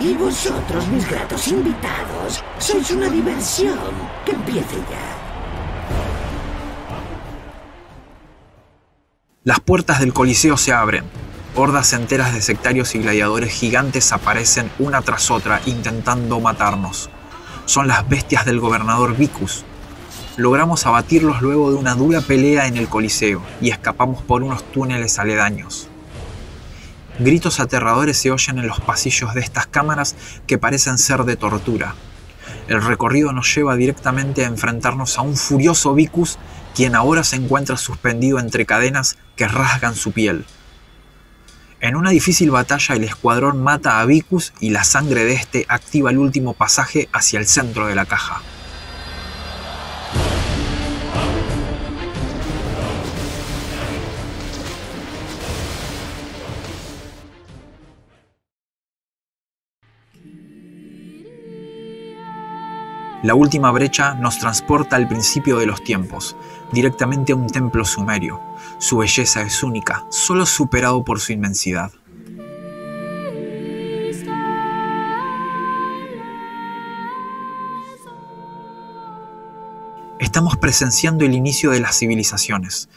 [0.00, 3.78] Y vosotros, mis gratos invitados, sois una diversión.
[4.24, 5.18] Que empiece ya.
[9.44, 11.04] Las puertas del Coliseo se abren.
[11.54, 17.10] Hordas enteras de sectarios y gladiadores gigantes aparecen una tras otra intentando matarnos.
[17.66, 19.64] Son las bestias del gobernador Vicus.
[20.38, 25.18] logramos abatirlos luego de una dura pelea en el Coliseo y escapamos por unos túneles
[25.18, 25.88] aledaños.
[27.18, 31.94] Gritos aterradores se oyen en los pasillos de estas cámaras que parecen ser de tortura.
[32.66, 36.38] El recorrido nos lleva directamente a enfrentarnos a un furioso Vicus,
[36.74, 40.46] quien ahora se encuentra suspendido entre cadenas que rasgan su piel.
[41.82, 46.10] En una difícil batalla el escuadrón mata a Vicus y la sangre de este activa
[46.10, 48.40] el último pasaje hacia el centro de la caja.
[63.24, 66.36] La última brecha nos transporta al principio de los tiempos,
[66.70, 68.40] directamente a un templo sumerio.
[68.82, 71.92] Su belleza es única, solo superado por su inmensidad.
[80.18, 82.88] Estamos presenciando el inicio de las civilizaciones.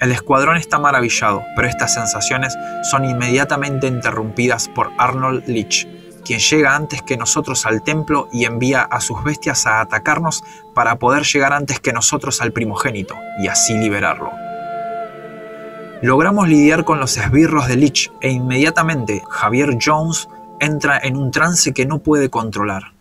[0.00, 2.52] El escuadrón está maravillado, pero estas sensaciones
[2.90, 5.86] son inmediatamente interrumpidas por Arnold Leach,
[6.24, 10.42] quien llega antes que nosotros al templo y envía a sus bestias a atacarnos
[10.74, 14.43] para poder llegar antes que nosotros al primogénito y así liberarlo.
[16.04, 20.28] Logramos lidiar con los esbirros de Lich e inmediatamente Javier Jones
[20.60, 22.92] entra en un trance que no puede controlar.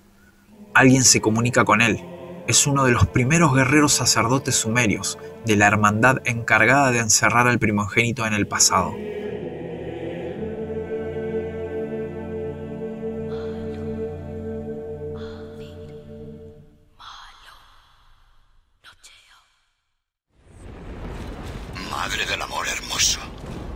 [0.74, 2.00] Alguien se comunica con él.
[2.48, 7.60] Es uno de los primeros guerreros sacerdotes sumerios, de la hermandad encargada de encerrar al
[7.60, 8.96] primogénito en el pasado.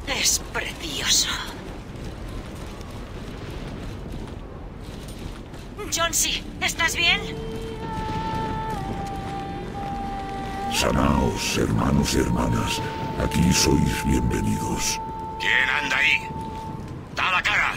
[0.07, 1.29] Es precioso.
[5.93, 7.19] Johnsy, ¿estás bien?
[10.73, 12.81] Sanaos, hermanos y hermanas.
[13.23, 14.99] Aquí sois bienvenidos.
[15.39, 16.27] ¿Quién anda ahí?
[17.15, 17.73] ¡Da la cara!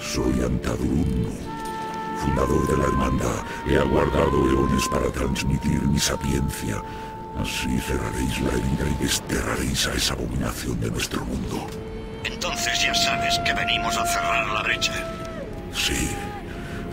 [0.00, 1.28] Soy Antadurunno,
[2.20, 3.44] fundador de la hermandad.
[3.68, 6.82] He aguardado eones para transmitir mi sapiencia.
[7.40, 11.66] Así cerraréis la herida y desterraréis a esa abominación de nuestro mundo.
[12.24, 14.92] Entonces ya sabes que venimos a cerrar la brecha.
[15.72, 16.10] Sí,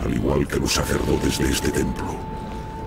[0.04, 2.16] al igual que los sacerdotes de este templo.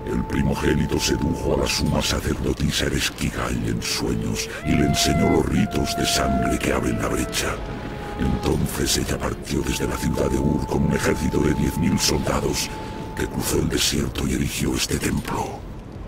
[0.06, 5.96] El primogénito sedujo a la suma sacerdotisa Eresquigal en sueños y le enseñó los ritos
[5.96, 7.54] de sangre que abren la brecha.
[8.18, 12.68] Entonces ella partió desde la ciudad de Ur con un ejército de 10.000 soldados
[13.16, 15.58] que cruzó el desierto y erigió este templo.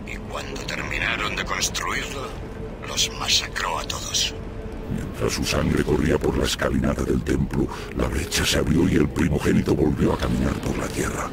[0.07, 0.65] Y cuando
[1.47, 2.28] construirlo,
[2.86, 4.34] los masacró a todos.
[4.94, 7.66] Mientras su sangre corría por la escalinata del templo,
[7.97, 11.30] la brecha se abrió y el primogénito volvió a caminar por la tierra.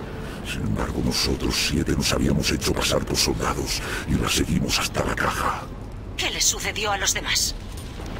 [0.49, 5.16] Sin embargo, nosotros siete nos habíamos hecho pasar por soldados y la seguimos hasta la
[5.16, 5.64] caja.
[6.18, 7.55] ¿Qué le sucedió a los demás?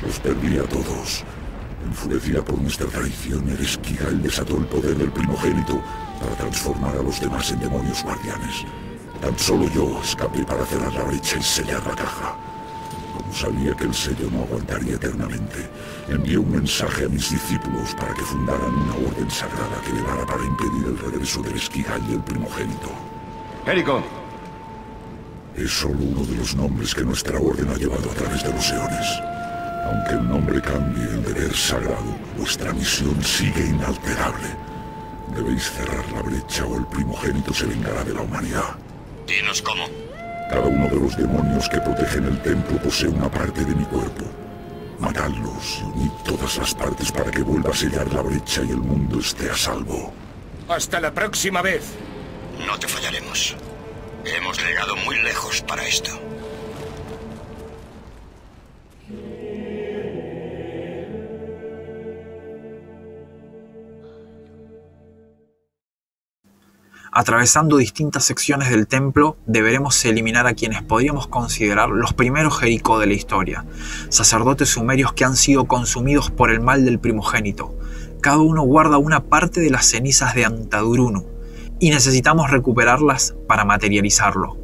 [0.02, 1.24] Los perdí a todos.
[1.86, 5.82] Enfurecida por nuestra traición, Eresquigal desató el poder del primogénito
[6.20, 8.66] para transformar a los demás en demonios guardianes.
[9.24, 12.36] Tan solo yo escapé para cerrar la brecha y sellar la caja.
[13.14, 15.70] Como sabía que el sello no aguantaría eternamente,
[16.10, 20.44] envié un mensaje a mis discípulos para que fundaran una orden sagrada que velara para
[20.44, 22.92] impedir el regreso del esquigal y el primogénito.
[23.66, 24.04] Jericho,
[25.56, 28.70] Es solo uno de los nombres que nuestra orden ha llevado a través de los
[28.72, 29.08] eones.
[29.86, 34.50] Aunque el nombre cambie, el deber sagrado, vuestra misión sigue inalterable.
[35.34, 38.83] Debéis cerrar la brecha o el primogénito se vengará de la humanidad.
[39.28, 39.86] Dinos cómo.
[40.50, 44.26] Cada uno de los demonios que protegen el templo posee una parte de mi cuerpo.
[45.00, 48.78] Matadlos y unid todas las partes para que vuelva a sellar la brecha y el
[48.78, 50.14] mundo esté a salvo.
[50.68, 51.96] Hasta la próxima vez.
[52.66, 53.56] No te fallaremos.
[54.26, 56.12] Hemos llegado muy lejos para esto.
[67.16, 73.06] Atravesando distintas secciones del templo, deberemos eliminar a quienes podríamos considerar los primeros Jericó de
[73.06, 73.66] la historia,
[74.10, 77.78] sacerdotes sumerios que han sido consumidos por el mal del primogénito.
[78.20, 81.24] Cada uno guarda una parte de las cenizas de Antadurunu,
[81.80, 84.58] y necesitamos recuperarlas para materializarlo.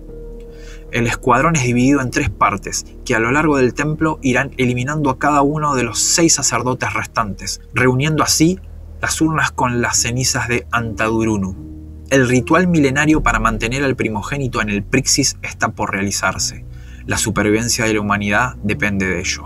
[0.91, 5.12] El escuadrón es dividido en tres partes, que a lo largo del templo irán eliminando
[5.12, 8.60] a cada uno de los seis sacerdotes restantes, reuniendo así
[9.04, 11.79] las urnas con las cenizas de Antadurunu.
[12.10, 16.66] El ritual milenario para mantener al primogénito en el Prixis está por realizarse.
[17.05, 19.43] La supervivencia de la humanidad depende de ello.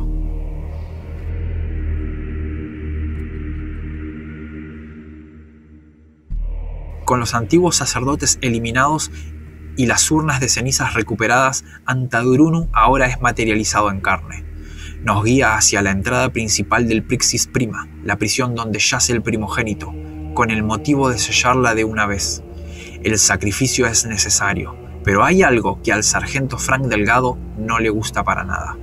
[7.03, 9.11] Con los antiguos sacerdotes eliminados,
[9.75, 14.45] y las urnas de cenizas recuperadas, Antadurunu ahora es materializado en carne.
[15.01, 19.93] Nos guía hacia la entrada principal del Prixis Prima, la prisión donde yace el primogénito,
[20.33, 22.41] con el motivo de sellarla de una vez.
[23.03, 28.23] El sacrificio es necesario, pero hay algo que al sargento Frank Delgado no le gusta
[28.23, 28.77] para nada.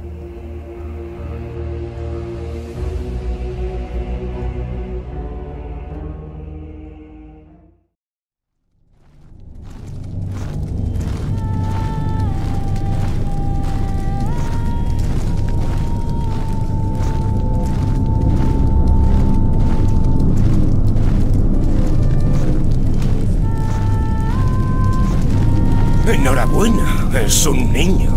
[27.15, 28.11] Es un niño.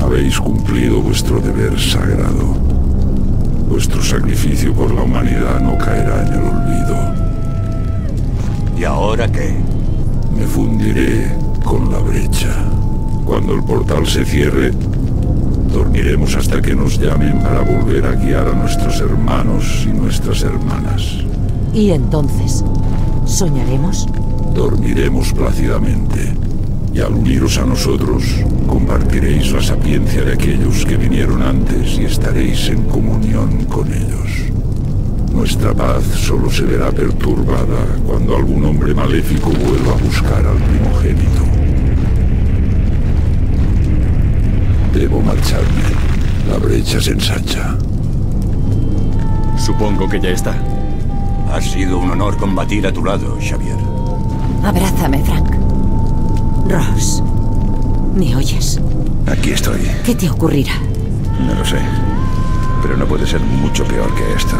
[0.00, 2.54] Habéis cumplido vuestro deber sagrado.
[3.68, 6.96] Vuestro sacrificio por la humanidad no caerá en el olvido.
[8.78, 9.54] ¿Y ahora qué?
[10.36, 12.54] Me fundiré con la brecha.
[13.24, 14.72] Cuando el portal se cierre,
[15.72, 21.18] dormiremos hasta que nos llamen para volver a guiar a nuestros hermanos y nuestras hermanas.
[21.72, 22.64] ¿Y entonces?
[23.24, 24.08] ¿Soñaremos?
[24.54, 26.34] Dormiremos plácidamente.
[26.94, 28.22] Y al uniros a nosotros,
[28.66, 34.52] compartiréis la sapiencia de aquellos que vinieron antes y estaréis en comunión con ellos.
[35.32, 41.42] Nuestra paz solo se verá perturbada cuando algún hombre maléfico vuelva a buscar al primogénito.
[44.92, 45.82] Debo marcharme.
[46.48, 47.76] La brecha se ensancha.
[49.56, 50.54] Supongo que ya está.
[51.50, 53.78] Ha sido un honor combatir a tu lado, Xavier.
[54.62, 55.61] Abrázame, Frank.
[56.68, 57.22] Ross,
[58.14, 58.80] ¿me oyes?
[59.26, 59.80] Aquí estoy.
[60.04, 60.74] ¿Qué te ocurrirá?
[61.46, 61.78] No lo sé.
[62.82, 64.56] Pero no puede ser mucho peor que esto.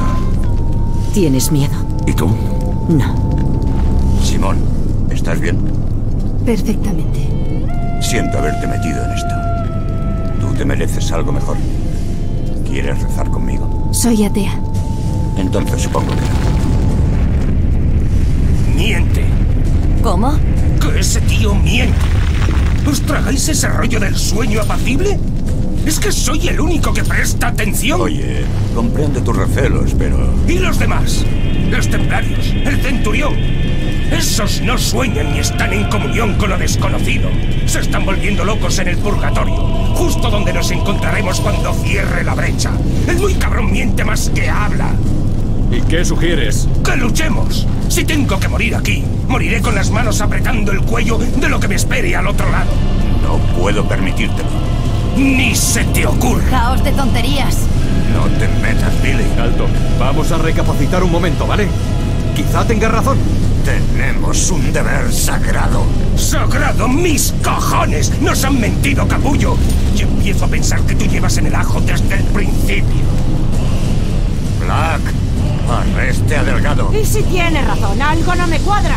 [1.15, 1.75] ¿Tienes miedo?
[2.07, 2.29] ¿Y tú?
[2.89, 3.15] No.
[4.23, 4.59] Simón,
[5.11, 5.59] ¿estás bien?
[6.45, 7.29] Perfectamente.
[8.01, 9.35] Siento haberte metido en esto.
[10.41, 11.57] Tú te mereces algo mejor.
[12.69, 13.89] ¿Quieres rezar conmigo?
[13.93, 14.59] Soy atea.
[15.37, 16.43] Entonces supongo que no.
[18.77, 19.25] Miente.
[20.03, 20.33] ¿Cómo?
[21.03, 21.99] Ese tío miente.
[22.87, 25.19] ¿Os tragáis ese rollo del sueño apacible?
[25.85, 28.03] ¿Es que soy el único que presta atención?
[28.03, 30.33] Oye, comprende tus recelos, pero...
[30.47, 31.25] ¿Y los demás?
[31.69, 33.35] Los templarios, el centurión.
[34.13, 37.31] Esos no sueñan ni están en comunión con lo desconocido.
[37.67, 39.57] Se están volviendo locos en el purgatorio,
[39.97, 42.71] justo donde nos encontraremos cuando cierre la brecha.
[43.09, 44.95] El muy cabrón miente más que habla.
[45.73, 46.69] ¿Y qué sugieres?
[46.85, 47.67] ¡Que luchemos!
[47.89, 51.67] Si tengo que morir aquí, moriré con las manos apretando el cuello de lo que
[51.67, 52.71] me espere al otro lado.
[53.23, 54.51] No puedo permitírtelo.
[55.17, 56.51] ¡Ni se te ocurra!
[56.51, 57.57] Caos de tonterías.
[58.13, 59.25] No te metas, Billy.
[59.41, 59.69] Alto.
[59.99, 61.67] Vamos a recapacitar un momento, ¿vale?
[62.37, 63.17] Quizá tenga razón.
[63.65, 65.83] Tenemos un deber sagrado.
[66.15, 68.13] ¡Sagrado, mis cojones!
[68.21, 69.57] ¡Nos han mentido, capullo!
[69.97, 73.01] Y empiezo a pensar que tú llevas en el ajo desde el principio.
[74.61, 75.01] Black,
[75.71, 76.93] arreste a Delgado.
[76.93, 78.03] ¿Y si tiene razón?
[78.03, 78.97] Algo no me cuadra.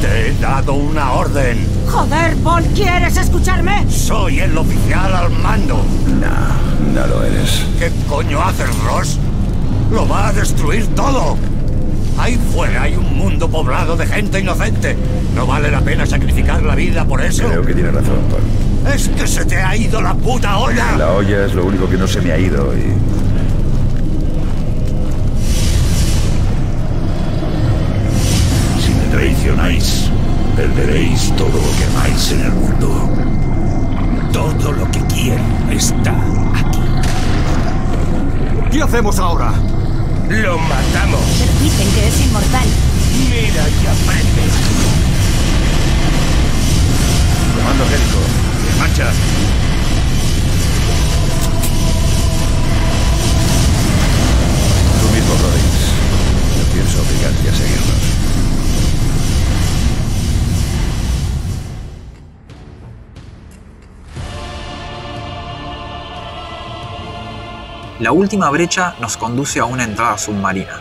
[0.00, 1.66] Te he dado una orden.
[1.86, 3.84] Joder, Paul, ¿quieres escucharme?
[3.90, 5.84] Soy el oficial al mando.
[6.20, 7.66] No, no lo eres.
[7.78, 9.18] ¿Qué coño haces, Ross?
[9.90, 11.36] Lo va a destruir todo.
[12.18, 14.96] Ahí fuera hay un mundo poblado de gente inocente.
[15.34, 17.46] No vale la pena sacrificar la vida por eso.
[17.46, 18.94] Creo que tiene razón, Paul.
[18.94, 20.96] Es que se te ha ido la puta olla.
[20.96, 22.94] La olla es lo único que no se me ha ido y...
[29.40, 30.10] traicionáis,
[30.54, 33.08] perderéis todo lo que amáis en el mundo.
[34.32, 36.14] Todo lo que quiero está
[36.54, 36.80] aquí.
[38.70, 39.52] ¿Qué hacemos ahora?
[40.28, 41.20] Lo matamos.
[41.38, 42.68] Pero dicen que es inmortal.
[43.30, 44.42] Mira y aprende.
[47.56, 48.20] Comando Jericho,
[48.70, 49.10] en marcha.
[55.00, 55.80] Tú mismo, Rollins.
[56.58, 58.19] No pienso obligarte a seguirnos.
[68.00, 70.80] La última brecha nos conduce a una entrada submarina.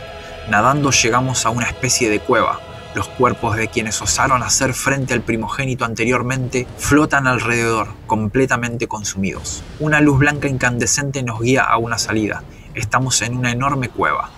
[0.49, 2.61] Nadando llegamos a una especie de cueva.
[2.95, 9.63] Los cuerpos de quienes osaron hacer frente al primogénito anteriormente flotan alrededor, completamente consumidos.
[9.81, 12.43] Una luz blanca incandescente nos guía a una salida.
[12.73, 14.29] Estamos en una enorme cueva.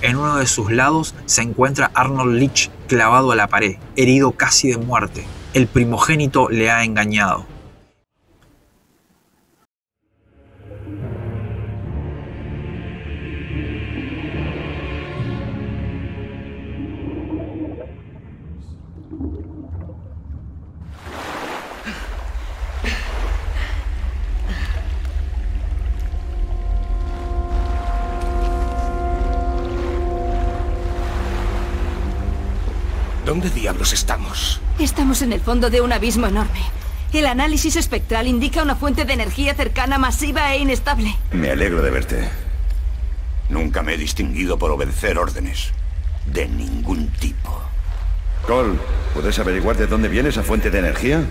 [0.00, 4.70] En uno de sus lados se encuentra Arnold Leach clavado a la pared, herido casi
[4.70, 5.26] de muerte.
[5.52, 7.51] El primogénito le ha engañado.
[33.82, 34.60] ¿Dónde diablos estamos?
[34.78, 36.60] Estamos en el fondo de un abismo enorme.
[37.12, 41.16] El análisis espectral indica una fuente de energía cercana, masiva e inestable.
[41.32, 42.28] Me alegro de verte.
[43.48, 45.72] Nunca me he distinguido por obedecer órdenes.
[46.26, 47.60] De ningún tipo.
[48.46, 48.78] Cole,
[49.14, 51.24] ¿puedes averiguar de dónde viene esa fuente de energía?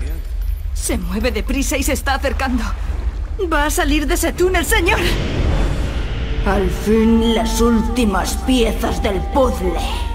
[0.74, 2.64] Se mueve deprisa y se está acercando.
[3.52, 5.00] Va a salir de ese túnel, señor.
[6.46, 10.11] Al fin las últimas piezas del puzzle.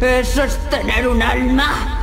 [0.00, 1.98] ¿Eso es tener un alma?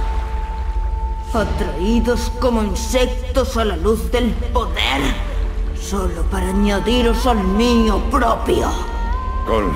[1.33, 5.01] Atraídos como insectos a la luz del poder.
[5.79, 8.69] Solo para añadiros al mío propio.
[9.47, 9.73] Cole,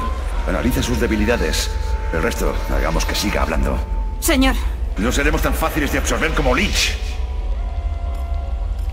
[0.47, 1.71] analiza sus debilidades.
[2.13, 3.75] El resto, hagamos que siga hablando.
[4.19, 4.55] Señor.
[4.97, 6.95] No seremos tan fáciles de absorber como Lich.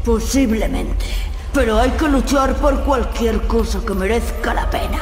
[0.05, 1.05] Posiblemente.
[1.53, 5.01] Pero hay que luchar por cualquier cosa que merezca la pena.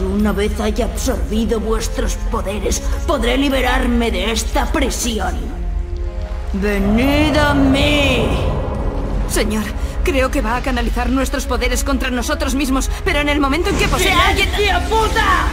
[0.00, 5.34] Y una vez haya absorbido vuestros poderes, podré liberarme de esta prisión.
[6.52, 8.26] ¡Venid a mí!
[9.28, 9.64] Señor,
[10.04, 13.76] creo que va a canalizar nuestros poderes contra nosotros mismos, pero en el momento en
[13.76, 14.48] que posee alguien...
[14.88, 15.48] puta!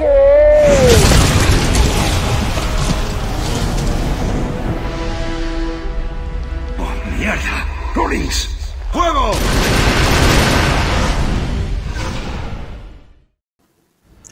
[0.00, 0.87] ¡Oh,
[7.18, 7.66] mierda!
[7.94, 8.48] ¡Rollins!
[8.92, 9.32] ¡Fuego!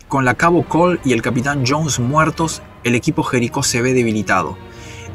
[0.09, 4.57] Con la Cabo Cole y el Capitán Jones muertos, el equipo Jericó se ve debilitado.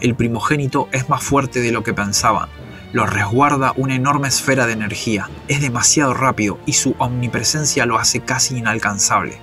[0.01, 2.49] El primogénito es más fuerte de lo que pensaban.
[2.91, 5.29] Lo resguarda una enorme esfera de energía.
[5.47, 9.39] Es demasiado rápido y su omnipresencia lo hace casi inalcanzable.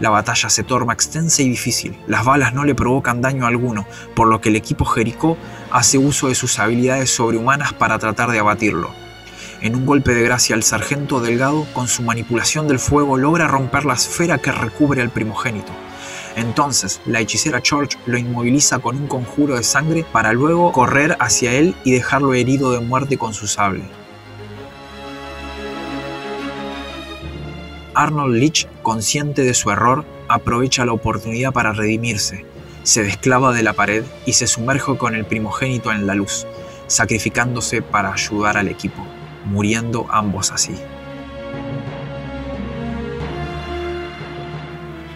[0.00, 1.98] La batalla se torna extensa y difícil.
[2.06, 5.36] Las balas no le provocan daño alguno, por lo que el equipo Jericó
[5.72, 8.90] hace uso de sus habilidades sobrehumanas para tratar de abatirlo.
[9.60, 13.84] En un golpe de gracia, el sargento Delgado, con su manipulación del fuego, logra romper
[13.84, 15.72] la esfera que recubre al primogénito.
[16.36, 21.52] Entonces, la hechicera George lo inmoviliza con un conjuro de sangre para luego correr hacia
[21.54, 23.82] él y dejarlo herido de muerte con su sable.
[27.98, 32.46] Arnold Leach, consciente de su error, aprovecha la oportunidad para redimirse.
[32.84, 36.46] Se desclava de la pared y se sumerge con el primogénito en la luz,
[36.86, 39.04] sacrificándose para ayudar al equipo,
[39.46, 40.76] muriendo ambos así.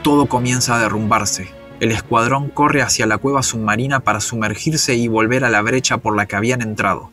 [0.02, 1.50] Todo comienza a derrumbarse.
[1.78, 6.16] El escuadrón corre hacia la cueva submarina para sumergirse y volver a la brecha por
[6.16, 7.12] la que habían entrado.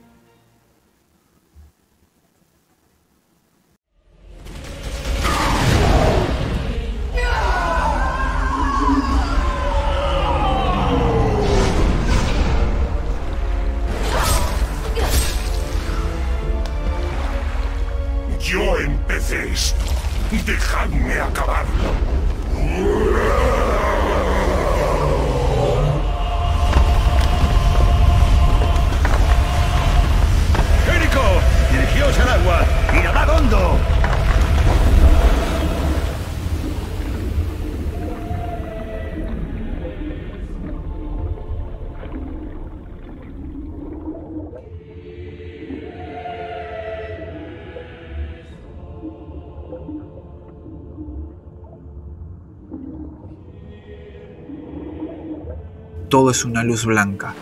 [56.19, 57.33] Todo es una luz blanca.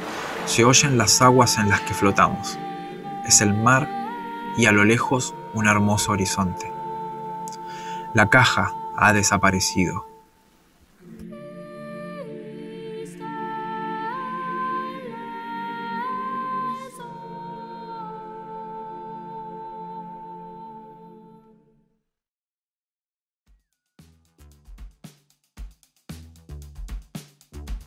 [0.46, 2.60] Se oyen las aguas en las que flotamos.
[3.26, 3.90] Es el mar
[4.56, 6.72] y a lo lejos un hermoso horizonte.
[8.14, 10.07] La caja ha desaparecido.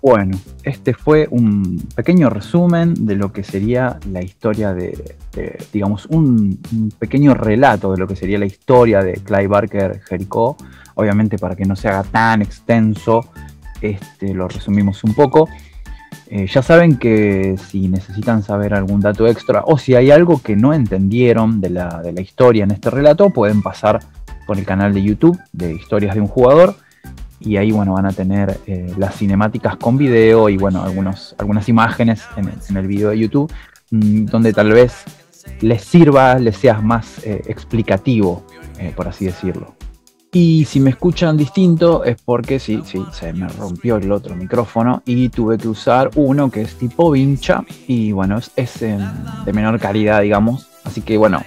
[0.02, 5.16] Bueno, este fue un pequeño resumen de lo que sería la historia de,
[5.74, 6.58] digamos, un,
[6.98, 10.56] pequeño relato de lo que sería la historia de Clive Barker Jericho.
[10.94, 13.30] Obviamente para que no se haga tan extenso,
[13.82, 15.48] este, lo resumimos un poco.
[16.28, 20.56] Eh, ya saben que si necesitan saber algún dato extra o si hay algo que
[20.56, 24.00] no entendieron de la, de la historia en este relato, pueden pasar
[24.46, 26.76] por el canal de YouTube de Historias de un Jugador
[27.40, 31.68] y ahí bueno van a tener eh, las cinemáticas con video y bueno algunos, algunas
[31.68, 33.52] imágenes en el, video de YouTube
[33.90, 35.04] mmm, donde tal vez
[35.60, 38.44] les sirva, les sea más eh, explicativo,
[38.78, 39.74] eh, por así decirlo.
[40.32, 45.02] Y si me escuchan distinto es porque sí, sí, se me rompió el otro micrófono
[45.04, 49.80] y tuve que usar uno que es tipo vincha y bueno, es, es de menor
[49.80, 50.68] calidad, digamos.
[50.84, 51.42] Así que bueno,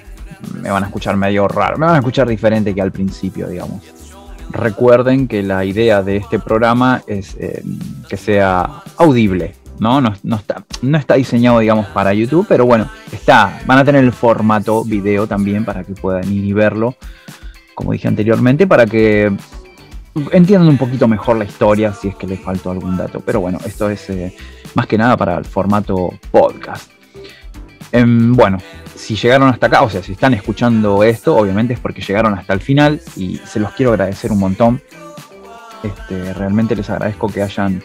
[0.61, 4.02] me van a escuchar medio raro, me van a escuchar diferente que al principio, digamos.
[4.53, 7.63] Recuerden que la idea de este programa es eh,
[8.07, 9.99] que sea audible, ¿no?
[9.99, 13.59] No, está, no está diseñado, digamos, para YouTube, pero bueno, está.
[13.65, 16.95] Van a tener el formato video también para que puedan ir y verlo,
[17.73, 19.35] como dije anteriormente, para que
[20.31, 23.21] entiendan un poquito mejor la historia si es que les faltó algún dato.
[23.21, 24.35] Pero bueno, esto es eh,
[24.75, 26.91] más que nada para el formato podcast.
[27.91, 28.59] Em, bueno,
[28.95, 32.53] si llegaron hasta acá, o sea, si están escuchando esto, obviamente es porque llegaron hasta
[32.53, 34.81] el final y se los quiero agradecer un montón.
[35.83, 37.83] Este, realmente les agradezco que hayan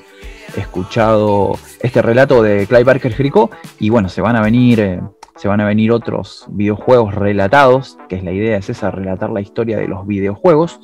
[0.56, 5.00] escuchado este relato de Clive Barker Jericho y bueno, se van a venir eh,
[5.36, 9.40] se van a venir otros videojuegos relatados, que es la idea es esa, relatar la
[9.40, 10.80] historia de los videojuegos.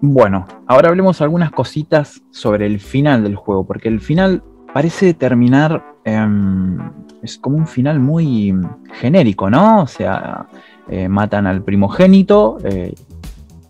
[0.00, 5.92] Bueno, ahora hablemos algunas cositas sobre el final del juego, porque el final parece terminar
[6.04, 6.78] Em,
[7.22, 8.54] es como un final muy
[9.00, 9.82] genérico, ¿no?
[9.82, 10.46] O sea,
[10.88, 12.94] eh, matan al primogénito, eh,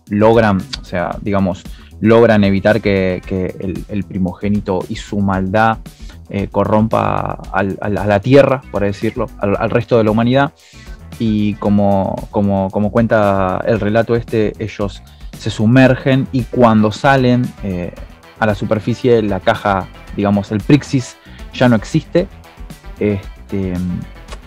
[0.09, 1.63] logran, o sea, digamos,
[2.01, 3.21] logran evitar que,
[3.87, 5.77] el, primogénito y su maldad
[6.29, 10.53] eh, corrompa a la tierra, por decirlo, al, resto de la humanidad.
[11.19, 15.03] Y como, como, como, cuenta el relato este, ellos
[15.37, 17.45] se sumergen y cuando salen
[18.39, 21.17] a la superficie, la caja, digamos, el Prixis
[21.53, 22.27] ya no existe.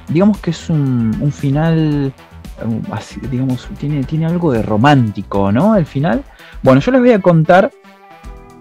[0.09, 2.13] Digamos que es un, final,
[3.31, 5.77] digamos, tiene, tiene algo de romántico, ¿no?
[5.77, 6.23] El final.
[6.63, 7.71] Bueno, yo les voy a contar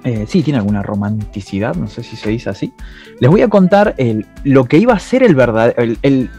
[0.06, 2.72] eh, sí, tiene alguna romanticidad, no sé si se dice así.
[3.20, 5.98] Les voy a contar el, lo que iba a ser el verdadero.
[6.04, 6.30] El,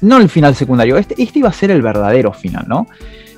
[0.00, 2.88] no el final secundario, este, este, iba a ser el verdadero final, ¿no?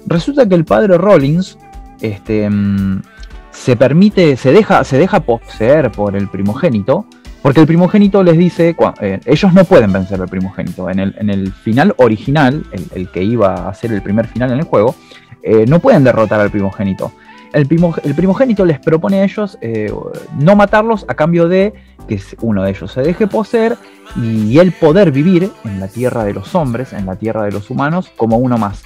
[0.06, 1.58] Resulta que el padre Rollins
[2.00, 3.02] este, mm,
[3.50, 7.04] se permite, se deja, se deja poseer por el primogénito
[7.42, 10.88] porque el primogénito les dice, eh, ellos no pueden vencer al primogénito.
[10.88, 12.64] En el, final original,
[12.94, 14.94] el, que iba a ser el primer final en el juego,
[15.42, 17.12] eh, no pueden derrotar al primogénito.
[17.52, 19.92] El, primogénito les propone a ellos eh,
[20.38, 21.74] no matarlos a cambio de
[22.08, 23.76] que uno de ellos se deje poseer
[24.16, 27.70] y el poder vivir en la tierra de los hombres, en la tierra de los
[27.70, 28.84] humanos, como uno más.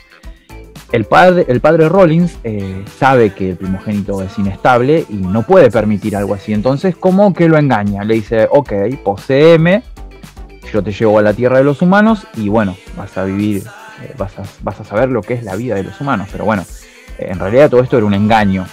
[0.97, 5.71] El padre, el padre Rollins eh, sabe que el primogénito es inestable y no puede
[5.71, 6.55] permitir algo así.
[6.55, 8.03] Entonces, ¿cómo que lo engaña?
[8.03, 8.73] Le dice, ok,
[9.05, 9.83] poseeme,
[10.73, 13.65] yo te llevo a la tierra de los humanos y bueno, vas a vivir,
[14.03, 16.31] eh, vas, a, vas, a, saber lo que es la vida de los humanos.
[16.33, 16.65] Pero bueno,
[17.19, 18.65] eh, en realidad todo esto era un engaño.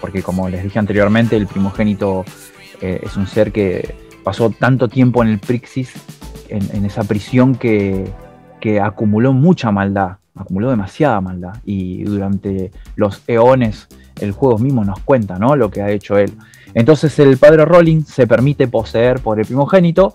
[0.00, 2.24] Porque como les dije anteriormente, el primogénito
[2.80, 5.92] es un ser que pasó tanto tiempo en el Prixis,
[6.48, 8.04] en, esa prisión que,
[8.60, 13.88] que acumuló mucha maldad acumuló demasiada maldad y durante los eones
[14.20, 15.56] el juego mismo nos cuenta ¿no?
[15.56, 16.32] lo que ha hecho él.
[16.74, 20.14] Entonces el padre Rolling se permite poseer por el primogénito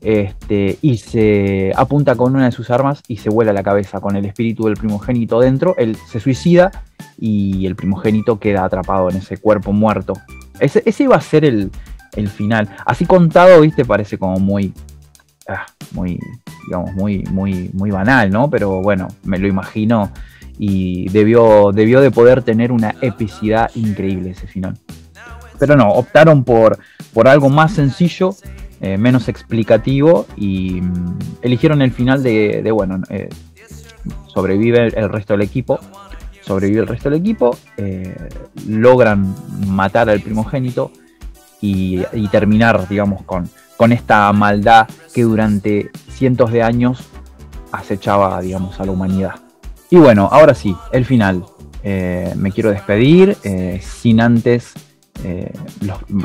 [0.00, 4.16] este, y se apunta con una de sus armas y se vuela la cabeza con
[4.16, 5.74] el espíritu del primogénito dentro.
[5.78, 6.70] Él se suicida
[7.18, 10.14] y el primogénito queda atrapado en ese cuerpo muerto.
[10.60, 11.70] Ese, ese iba a ser el,
[12.14, 12.68] el final.
[12.84, 14.72] Así contado, viste, parece como muy
[15.48, 16.18] Ah, muy,
[16.66, 18.50] digamos, muy, muy, muy banal, ¿no?
[18.50, 20.10] Pero bueno, me lo imagino
[20.58, 24.78] y debió, debió de poder tener una epicidad increíble ese final.
[25.58, 26.78] Pero no, optaron por,
[27.12, 28.34] por algo más sencillo,
[28.80, 33.28] eh, menos explicativo y mm, eligieron el final de, bueno, eh,
[34.34, 35.78] sobrevive el, resto del equipo,
[36.42, 38.14] sobrevive el resto del equipo, eh,
[38.68, 39.34] logran
[39.66, 40.90] matar al primogénito
[41.60, 47.04] y terminar, digamos, con, con esta maldad que durante cientos de años
[47.72, 49.34] acechaba, digamos, a la humanidad.
[49.90, 51.44] Y bueno, ahora sí, el final.
[51.82, 54.74] Eh, me quiero despedir eh, sin antes
[55.24, 55.52] eh,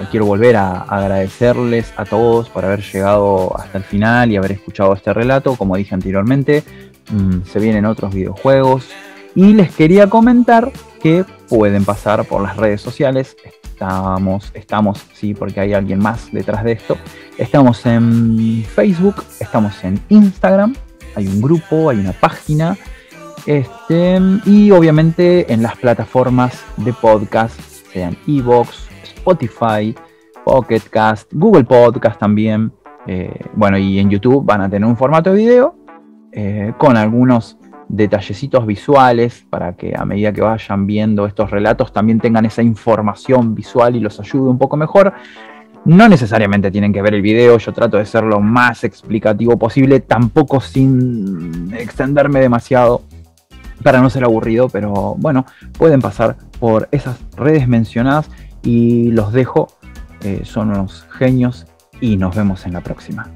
[0.09, 4.93] quiero volver a agradecerles a todos por haber llegado hasta el final y haber escuchado
[4.93, 5.55] este relato.
[5.55, 6.63] Como dije anteriormente,
[7.09, 8.88] mm, se vienen otros videojuegos.
[9.34, 13.35] Y les quería comentar que pueden pasar por las redes sociales.
[13.81, 16.97] Estamos, estamos, sí, porque hay alguien más detrás de esto.
[17.39, 20.75] Estamos en Facebook, estamos en Instagram,
[21.15, 22.77] hay un grupo, hay una página.
[23.47, 27.59] Este, y obviamente en las plataformas de podcast,
[27.91, 29.95] sean Evox, Spotify,
[30.45, 32.71] Pocket Cast, Google Podcast también.
[33.07, 35.75] Eh, bueno, y en YouTube van a tener un formato de video
[36.33, 37.57] eh, con algunos
[37.91, 43.53] detallecitos visuales para que a medida que vayan viendo estos relatos también tengan esa información
[43.53, 45.13] visual y los ayude un poco mejor.
[45.84, 49.99] No necesariamente tienen que ver el video, yo trato de ser lo más explicativo posible,
[49.99, 53.01] tampoco sin extenderme demasiado
[53.84, 55.45] para no ser aburrido, pero bueno,
[55.77, 58.30] pueden pasar por esas redes mencionadas
[58.63, 59.68] y los dejo.
[60.23, 61.65] Eh, son unos genios
[61.99, 63.27] y nos vemos en la próxima.